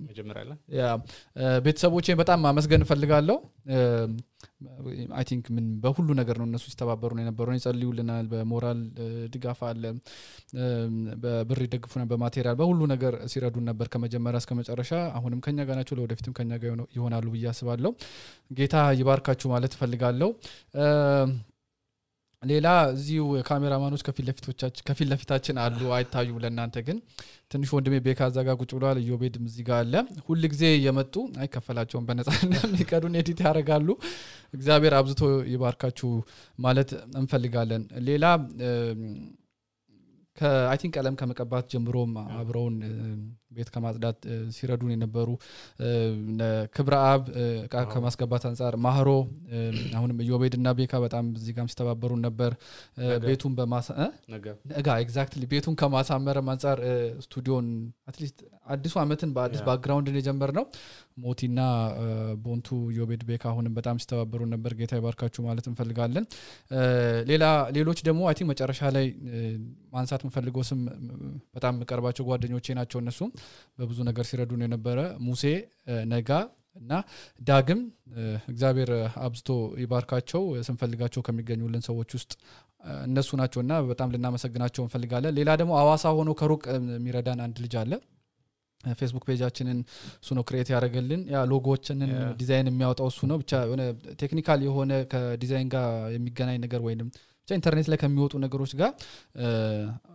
ቤተሰቦቼን 1.65 2.17
በጣም 2.21 2.39
ማመስገን 2.45 2.85
እፈልጋለሁ 2.85 3.37
I 5.17 5.23
think 5.29 5.45
ምን 5.55 5.65
በሁሉ 5.83 6.09
ነገር 6.19 6.35
ነው 6.39 6.45
እነሱ 6.47 6.65
ሲተባበሩ 6.71 7.11
ነው 7.15 7.23
የነበረው። 7.23 7.55
ይጸልዩልናል 7.57 8.25
በሞራል 8.31 8.79
ድጋፍ 9.33 9.59
አለ 9.69 9.83
በብር 11.23 11.61
ይደግፉናል 11.65 12.07
በ 12.11 12.20
material 12.20 12.57
በሁሉ 12.59 12.81
ነገር 12.93 13.15
ሲረዱን 13.33 13.65
ነበር 13.69 13.89
ከመጀመሪያ 13.93 14.41
እስከ 14.43 14.57
መጨረሻ። 14.59 14.91
አሁንም 15.17 15.41
ከኛ 15.45 15.59
ጋር 15.69 15.77
ናቸው 15.81 15.97
ለወደፊትም 15.99 16.35
ከኛ 16.39 16.51
ጋር 16.63 16.69
ይሆናሉ 16.97 17.27
ብዬ 17.35 17.47
አስባለሁ። 17.51 17.93
ጌታ 18.53 18.75
ይባርካችሁ 18.99 19.49
ማለት 19.53 19.73
እፈልጋለሁ 19.77 20.29
ሌላ 22.43 22.67
እዚሁ 22.93 23.23
ካሜራማኖች 23.47 24.01
ከፊት 24.85 25.07
ለፊታችን 25.09 25.57
አሉ 25.63 25.81
አይታዩም 25.97 26.39
ለእናንተ 26.43 26.81
ግን። 26.87 26.97
ትንሽ 27.51 27.69
ወንድሜ 27.75 27.95
ቤካ 28.05 28.29
እዛ 28.29 28.37
ጋር 28.47 28.55
ቁጭ 28.61 28.71
ብሏል 28.77 28.97
እዮቤድም 29.01 29.43
እዚህ 29.49 29.63
ጋር 29.67 29.77
አለ። 29.81 29.93
ሁል 30.27 30.43
ጊዜ 30.53 30.63
የመጡ 30.85 31.13
አይከፈላቸውም 31.41 32.05
በነጻ 32.07 32.29
የሚቀዱን 32.57 33.17
edit 33.21 33.41
ያደርጋሉ። 33.45 33.87
እግዚአብሔር 34.53 34.95
አብዝቶ 34.99 35.21
ይባርካችሁ 35.53 36.09
ማለት 36.59 36.91
እንፈልጋለን። 37.21 37.83
ሌላ 38.07 38.25
I 40.69 40.77
think 40.81 40.93
ቀለም 40.97 41.15
ከመቀባት 41.19 41.65
ጀምሮም 41.73 42.11
አብረውን 42.37 42.75
ቤት 43.55 43.69
ከማጽዳት 43.73 44.19
ሲረዱን 44.55 44.91
የነበሩ 44.93 45.29
ክብረ 46.75 46.95
አብ 47.07 47.23
እቃ 47.63 47.83
ከማስገባት 47.91 48.43
አንጻር 48.49 48.75
ማህሮ 48.85 49.09
አሁንም 49.97 50.21
ኢዮቤድ 50.25 50.53
እና 50.59 50.71
ቤካ 50.79 51.01
በጣም 51.05 51.25
እዚህ 51.39 51.55
ጋም 51.57 51.69
ሲተባበሩን 51.73 52.21
ነበር። 52.27 52.53
ቤቱን 53.25 53.55
በማጋ 53.57 53.89
exactly 55.03 55.43
ቤቱን 55.53 55.77
ከማሳመርም 55.81 56.49
አንጻር 56.53 56.79
ስቱዲዮን 57.25 57.67
at 58.09 58.18
least 58.18 58.39
አዲሱ 58.73 58.95
አመትን 59.01 59.33
በአዲስ 59.35 59.61
background 59.67 60.19
ን 60.19 60.51
የጀመርነው 60.57 60.65
ሞቲና 61.21 61.59
ቦንቱ 62.43 62.67
ኢዮቤድ 62.93 63.23
ቤካ 63.29 63.43
አሁንም 63.51 63.73
በጣም 63.77 63.99
ሲተባበሩን 64.03 64.49
ነበር። 64.55 64.71
ጌታ 64.79 64.99
ይባርካችሁ 64.99 65.41
ማለት 65.47 65.65
እንፈልጋለን። 65.71 66.25
ሌላ 67.29 67.43
ሌሎች 67.77 67.99
ደግሞ 68.07 68.21
አይ 68.29 68.45
መጨረሻ 68.51 68.91
ላይ 68.95 69.05
ማንሳት 69.93 70.23
የምፈልገው 70.25 70.65
ስም 70.69 70.81
በጣም 71.55 71.75
የምቀርባቸው 71.77 72.25
ጓደኞቼ 72.29 72.75
ናቸው 72.79 72.99
እነሱም። 73.03 73.31
በብዙ 73.79 73.99
ነገር 74.09 74.25
ሲረዱን 74.29 74.63
የነበረ 74.65 74.99
ሙሴ 75.27 75.43
ነጋ 76.11 76.31
እና 76.77 76.91
ዳግም 77.41 77.79
እግዚአብሔር 78.51 78.91
አብዝቶ 79.25 79.49
ይባርካቸው። 79.81 80.41
ስንፈልጋቸው 80.67 81.21
ከሚገኙልን 81.27 81.83
ሰዎች 81.87 82.11
ውስጥ 82.17 82.31
እነሱ 83.05 83.29
ናቸው 83.41 83.59
እና 83.61 83.73
በጣም 83.89 84.11
ልናመሰግናቸው 84.13 84.83
እንፈልጋለን። 84.85 85.35
ሌላ 85.39 85.49
ደግሞ 85.61 85.73
አዋሳ 85.81 86.13
ሆኖ 86.17 86.31
ከሩቅ 86.39 86.63
የሚረዳን 86.95 87.41
አንድ 87.45 87.57
ልጅ 87.65 87.75
አለ 87.81 87.91
ፌስቡክ 88.99 89.25
page 89.27 89.43
ኣችንን 89.43 89.79
እሱ 90.21 90.29
ነው 90.37 90.45
create 90.47 90.69
ያደረገልን። 90.73 91.23
ያ 91.33 91.41
ሎጎችንን 91.51 92.11
ዲዛይን 92.39 92.69
የሚያወጣው 92.71 93.09
እሱ 93.11 93.19
ነው። 93.31 93.39
ብቻ 93.41 93.51
የሆነ 93.65 93.83
technical 94.21 94.61
የሆነ 94.67 94.93
ከዲዛይን 95.11 95.69
ጋር 95.75 95.85
የሚገናኝ 96.15 96.57
ነገር 96.65 96.81
ወይም 96.87 97.09
ብቻ 97.47 97.51
ኢንተርኔት 97.57 97.87
ላይ 97.91 97.97
ከሚወጡ 98.01 98.33
ነገሮች 98.43 98.71
ጋር 98.79 98.91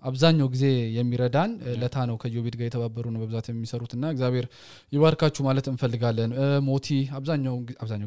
አብዛኛው 0.03 0.49
ጊዜ 0.53 0.65
የሚረዳን 0.97 1.51
ለታ 1.81 2.05
ነው 2.11 2.17
ከዮቤድ 2.23 2.55
ጋር 2.59 2.67
የተባበሩ 2.69 3.05
ነው 3.15 3.21
በብዛት 3.23 3.47
የሚሰሩት 3.51 3.93
እና 3.97 4.11
እግዚአብሔር 4.15 4.47
ይባርካችሁ 4.93 5.45
ማለት 5.49 5.67
እንፈልጋለን። 5.73 6.33
ሞቲ 6.69 6.89
አብዛኛው 7.19 7.57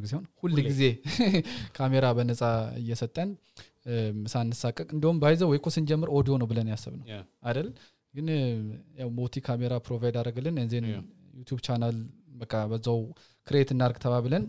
ጊዜ 0.03 0.13
ሆን 0.17 0.25
ሁል 0.43 0.55
ጊዜ 0.69 0.83
ካሜራ 1.77 2.05
በነፃ 2.17 2.41
እየሰጠን 2.81 3.31
ሳንሳቀቅ 4.31 4.87
እንዲሁም 4.95 5.19
by 5.21 5.28
the 5.28 5.39
way 5.39 5.49
ወይ 5.51 5.57
እኮ 5.59 5.69
ስንጀምር 5.75 6.09
ኦዲዮ 6.17 6.33
ነው 6.41 6.47
ብለን 6.49 6.67
ያሰብነው 6.73 7.05
አይደል 7.43 7.69
ግን 8.19 8.29
ያው 9.01 9.09
ሞቲ 9.17 9.41
ካሜራ 9.47 9.73
provide 9.85 10.15
አደረግልን 10.21 10.57
then 10.71 10.87
YouTube 11.39 11.59
channel 11.67 11.97
በቃ 12.41 12.53
በዛው 12.71 12.99
create 13.47 13.69
እናርግ 13.75 13.97
ተባብለን 14.03 14.43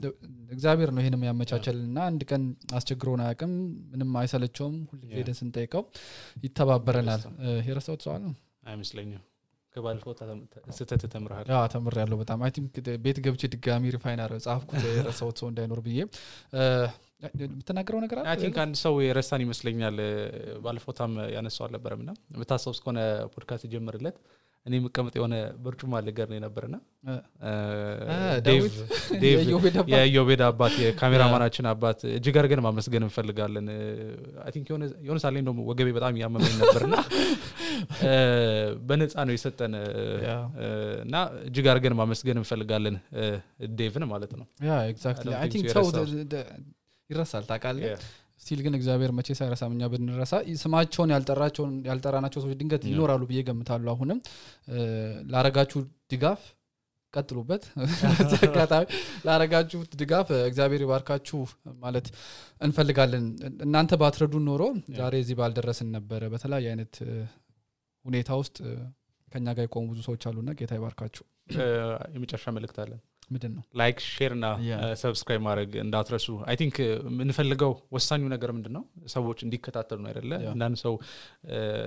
እግዚአብሔር 0.50 0.90
ነው 0.94 1.00
ይህንም 1.02 1.22
ያመቻቸልን 1.28 1.84
እና 1.88 1.98
አንድ 2.08 2.22
ቀን 2.30 2.42
አስቸግሮን 2.74 3.20
አያቅም 3.24 3.52
ምንም 3.92 4.10
አይሰለቸውም። 4.20 4.76
ሁል 4.90 5.00
ሄደን 5.14 5.36
ስንጠይቀው 5.38 5.82
ይተባበረናል። 6.44 7.22
የረሳሁት 7.68 8.02
ሰዋል 8.06 8.22
ነው 8.26 8.34
አይመስለኝም 8.64 9.22
ከባለፈው 9.74 10.12
ስህተት 10.76 11.02
ተምርሃል 11.12 11.46
ተምር 11.74 11.94
ያለው 12.00 12.18
በጣም 12.20 12.40
I 12.46 12.52
think 12.56 12.72
ቤት 13.04 13.18
ገብቼ 13.24 13.50
ድጋሚ 13.52 13.92
refine 13.96 14.20
አረ 14.24 14.34
ጻፍኩት 14.46 14.82
የረሳሁት 14.90 15.36
ሰው 15.42 15.48
እንዳይኖር 15.50 15.80
ብዬ። 15.86 15.98
የምትናገረው 17.40 18.00
ነገር 18.04 18.18
I 18.24 18.36
think 18.42 18.56
አንድ 18.62 18.76
ሰው 18.82 18.94
የረሳን 19.04 19.42
ይመስለኛል። 19.44 19.96
ባለፈው 20.64 20.94
ታም 20.98 21.14
ያነሳው 21.34 21.64
አልነበረም 21.66 22.02
ና 22.06 22.12
የምታስታውስ 22.34 22.78
ከሆነ 22.84 23.00
ፖድካስት 23.34 23.66
ጀምርለት 23.74 24.16
እኔ 24.66 24.74
የምቀመጥ 24.78 25.12
የሆነ 25.18 25.34
በርጩማ 25.62 26.00
ነገር 26.06 26.26
ነው 26.30 26.36
የነበርና 26.38 26.76
የኢዮቤድ 29.92 30.42
አባት። 30.48 30.74
የካሜራማናችን 30.82 31.66
አባት 31.70 32.00
እጅግ 32.10 32.36
አድርገን 32.40 32.62
ማመስገን 32.66 33.06
እንፈልጋለን። 33.06 33.68
think 34.54 34.68
የሆነ 35.04 35.18
ሳሌ 35.24 35.36
እንደውም 35.42 35.60
ወገቤ 35.70 35.88
በጣም 35.98 36.18
እያመመኝ 36.18 36.54
ነበርና 36.62 36.96
በነፃ 38.88 39.14
ነው 39.28 39.34
የሰጠን። 39.34 39.74
እና 41.04 41.16
እጅግ 41.44 41.66
አድርገን 41.72 41.96
ማመስገን 42.00 42.40
እንፈልጋለን። 42.40 42.96
ዴቭን 43.78 44.04
ማለት 44.12 44.32
ነው። 44.40 44.46
ይረሳል 47.10 47.44
ታውቃለህ. 47.48 48.02
still 48.40 48.60
ግን 48.64 48.74
እግዚአብሔር 48.78 49.10
መቼ 49.16 49.28
ሳይረሳም 49.38 49.72
እኛ 49.74 49.88
ብንረሳ 49.92 50.32
ስማቸውን 50.62 51.10
ያልጠራናቸው 51.88 52.40
ሰዎች 52.42 52.56
ድንገት. 52.60 52.84
ይኖራሉ 52.90 53.22
ብዬ 53.30 53.40
ገምታለሁ 53.48 53.92
አሁንም። 53.94 54.18
ላረጋችሁ 55.32 55.80
ድጋፍ 56.12 56.40
ቀጥሉበት። 57.14 57.62
አጋጣሚ 58.46 58.84
ላረጋችሁት 59.26 59.92
ድጋፍ 60.00 60.28
እግዚአብሔር 60.48 60.82
ይባርካችሁ 60.84 61.40
ማለት 61.82 62.06
እንፈልጋለን። 62.60 63.24
እናንተ 63.66 63.98
ባትረዱን 64.02 64.44
ኖሮ 64.50 64.62
ዛሬ 64.98 65.14
እዚህ 65.24 65.38
ባልደረስን 65.40 65.90
ነበረ። 65.96 66.30
በተለያየ 66.34 66.72
አይነት 66.72 66.94
ሁኔታ 68.04 68.30
ውስጥ 68.42 68.56
ከኛ 69.28 69.46
ጋር 69.56 69.64
የቆሙ 69.66 69.84
ብዙ 69.90 70.00
ሰዎች 70.08 70.22
አሉና 70.28 70.50
ጌታ 70.60 70.72
ይባርካችሁ። 70.78 71.24
የመጨረሻ 72.14 72.46
መልእክት 72.56 72.78
አለን 72.82 73.00
ምንድን 73.30 73.52
ነው? 73.56 73.62
like 73.80 73.98
share 74.08 74.32
እና. 74.36 74.46
subscribe 75.00 75.42
ማድረግ 75.44 75.70
እንዳትረሱ. 75.82 76.26
I 76.46 76.56
think 76.60 76.76
የምንፈልገው 77.08 77.72
ወሳኙ 77.94 78.22
ነገር 78.32 78.50
ምንድን 78.56 78.72
ነው? 78.76 78.82
ሰዎች 79.14 79.38
እንዲከታተሉ 79.46 79.98
ነው 80.00 80.10
አይደለ. 80.10 80.32
አንዳንድ 80.52 80.76
ሰው 80.82 80.94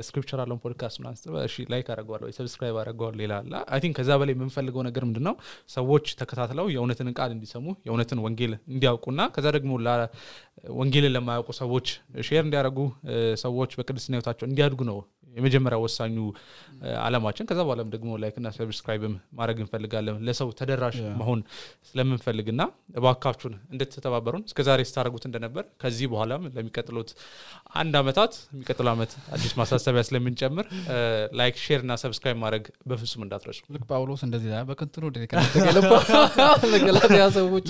Scripture 0.07 0.39
Alone 0.43 0.61
podcast 0.63 0.99
like 1.73 1.87
አደረገዋለሁ 1.89 2.27
subscribe 2.37 2.77
አደረገዋለሁ 2.81 3.21
ይላል 3.25 3.45
I 3.69 3.81
think 3.83 3.95
ከዛ 3.99 4.11
በላይ 4.21 4.35
የምንፈልገው 4.35 4.83
ነገር 4.87 5.05
ምንድን 5.05 5.25
ነው? 5.27 5.35
ሰዎች 5.75 6.05
ተከታትለው 6.19 6.67
የእውነትን 6.73 7.11
ቃል 7.17 7.31
እንዲሰሙ 7.35 7.65
የእውነትን 7.85 8.21
ወንጌል 8.25 8.53
እንዲያውቁና 8.69 9.21
ከዛ 9.35 9.47
ደግሞ 9.57 9.71
ወንጌልን 10.77 11.13
ለማያውቁ 11.15 11.49
ሰዎች 11.59 11.87
share 12.27 12.43
እንዲያደርጉ 12.45 12.79
እ፣ 13.09 13.15
ሰዎች 13.41 13.71
በቅድስና 13.77 14.13
ህይወታቸው 14.15 14.45
እንዲያድጉ 14.47 14.81
ነው 14.89 14.97
የመጀመሪያ 15.33 15.77
ወሳኙ 15.83 16.15
እ፣ 16.79 16.93
አላማችን 17.03 17.47
ከዛ 17.49 17.59
በኋላም 17.63 17.89
ደግሞ 17.93 18.09
like 18.21 18.36
ና 18.36 18.47
subscribe 18.55 19.03
ም 19.03 19.13
ማድረግ 19.37 19.57
እንፈልጋለን 19.61 20.17
ለሰው 20.27 20.49
ተደራሽ. 20.59 20.97
መሆን 21.19 21.39
ስለምንፈልግና 21.89 22.61
እባካችሁን 22.99 23.53
እንድትተባበሩን 23.73 24.43
እስከዛሬ 24.49 24.79
ስታደርጉት 24.89 25.25
እንደነበር 25.29 25.65
ከዚህ 25.83 26.07
በኋላም 26.13 26.43
ለሚቀጥሉት 26.55 27.11
አንድ 27.75 27.93
አመታት 27.99 28.33
የሚቀጥሉ 28.51 28.87
ዓመት 28.93 29.11
አዲስ 29.33 29.53
ማሳሰቢያ 29.59 30.03
ስለምንጨምር 30.07 30.67
like 31.39 31.55
share 31.63 31.81
እና 31.85 31.95
subscribe 32.03 32.39
ማድረግ 32.43 32.63
በፍጹም 32.89 33.23
እንዳትረሱ 33.25 33.61
ልክ 33.75 33.85
ጳውሎስ 33.91 34.23
እንደዚህ 34.25 34.51
የለፋው። 35.61 36.01
ለገላትያ 36.73 37.23
ሰዎች 37.37 37.67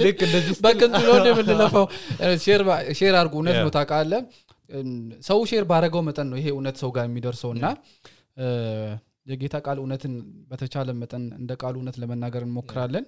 ወደ 1.12 1.28
የምንለፋው 1.34 1.86
share 2.98 3.14
አድርጉ 3.16 3.36
እውነት. 3.40 3.60
ነው 3.60 3.72
ታውቃለህ 3.76 4.24
ሰው 5.28 5.40
share 5.50 5.66
ባረገው 5.70 6.04
መጠን 6.08 6.28
ነው 6.32 6.38
ይሄ 6.40 6.48
እውነት 6.54 6.78
ሰው 6.84 6.92
ጋር 6.96 7.06
የሚደርሰው 7.10 7.52
እና 7.56 7.66
የጌታ 9.32 9.56
ቃል 9.66 9.78
እውነትን 9.82 10.14
በተቻለ 10.50 10.90
መጠን 11.02 11.26
እንደ 11.40 11.52
ቃሉ 11.62 11.76
እውነት 11.80 11.98
ለመናገር 12.02 12.44
እንሞክራለን። 12.48 13.06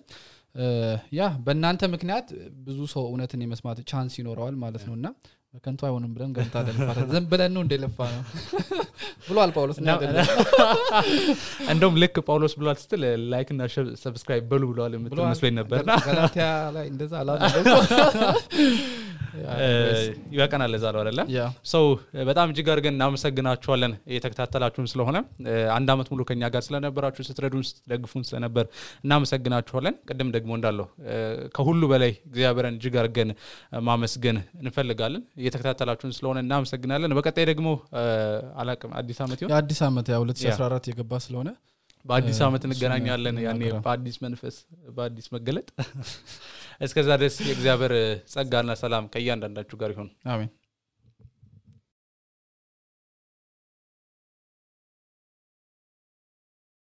ያ 1.18 1.24
በእናንተ 1.46 1.84
ምክንያት 1.94 2.28
ብዙ 2.68 2.80
ሰው 2.94 3.04
እውነትን 3.10 3.42
የመስማት 3.46 3.80
chance 3.90 4.14
ይኖረዋል 4.20 4.56
ማለት 4.62 4.84
ነው 4.90 4.94
እና 5.00 5.08
በከንቱ 5.54 5.82
አይሆንም 5.88 6.12
ብለን 6.16 6.32
ገምታለን 6.38 6.78
ዝም 7.12 7.26
ብለን 7.32 7.52
ነው 7.56 7.62
እንደለፋ 7.66 7.98
ነው 8.14 8.24
ብሏል 9.28 9.52
ጳውሎስ 9.56 9.78
እንደውም 11.74 11.96
ልክ 12.02 12.18
ጳውሎስ 12.28 12.54
ብሏል 12.60 12.78
ስትል 12.82 13.04
like 13.32 13.50
እና 13.54 13.68
subscribe 14.04 14.46
በሉ 14.52 14.64
ብለዋል 14.72 14.94
የምትል 14.98 15.16
ብሏል። 15.16 15.30
መስሎኝ 15.32 15.56
ነበርና 15.60 15.92
ላይ 16.76 16.88
እንደዛ 16.94 17.14
አላሉ 17.22 17.40
እ፣ 19.58 19.68
ይበቃናል 20.34 20.70
ለዛ 20.74 20.86
ነው 20.94 21.02
አደለ 21.02 21.20
yeah። 21.34 21.42
ሰው 21.72 21.86
በጣም 22.28 22.48
እጅግ 22.52 22.68
አድርገን 22.74 22.96
እናመሰግናችኋለን 22.96 23.94
እየተከታተላችሁን 24.10 24.88
ስለሆነ። 24.92 25.18
አንድ 25.76 25.90
አመት 25.94 26.10
ሙሉ 26.12 26.24
ከኛ 26.30 26.50
ጋር 26.54 26.64
ስለነበራችሁ 26.66 27.26
ስትረዱን 27.28 27.66
ስትደግፉን 27.70 28.26
ስለነበር 28.30 28.66
እናመሰግናችኋለን። 29.06 29.74
ቅድም 30.10 30.32
ደግሞ 30.36 30.52
እንዳለው 30.58 30.88
ከሁሉ 31.56 31.82
በላይ 31.92 32.14
እግዚአብሔርን 32.28 32.78
እጅግ 32.78 32.98
አድርገን 33.02 33.32
ማመስገን 33.88 34.38
እንፈልጋለን። 34.62 35.24
እየተከታተላችሁን 35.42 36.16
ስለሆነ 36.16 36.40
እናመሰግናለን። 36.46 36.84
በቀጣይ 37.18 37.48
ደግሞ 37.52 37.70
አላቅም 38.58 38.92
አዲስ 39.00 39.20
አመት 39.24 39.40
ይሆን? 39.42 39.52
የአዲስ 39.54 39.82
ዓመት 39.88 40.10
ያው 40.12 40.24
2014 40.26 40.92
የገባ 40.92 41.14
ስለሆነ 41.26 41.50
በአዲስ 42.06 42.40
አመት 42.46 42.64
እንገናኛለን። 42.68 43.38
ያኔ 43.46 43.62
በአዲስ 43.80 44.18
መንፈስ 44.24 44.56
በአዲስ 44.96 45.28
መገለጥ 45.36 45.68
እስከዛ 46.82 47.10
ድረስ 47.20 47.36
የእግዚአብሔር 47.46 47.94
ጸጋና 48.34 48.72
ሰላም 48.82 49.06
ከእያንዳንዳችሁ 49.14 49.78
ጋር 49.82 49.92
ይሁን። 49.94 50.10
አሜን 50.32 50.50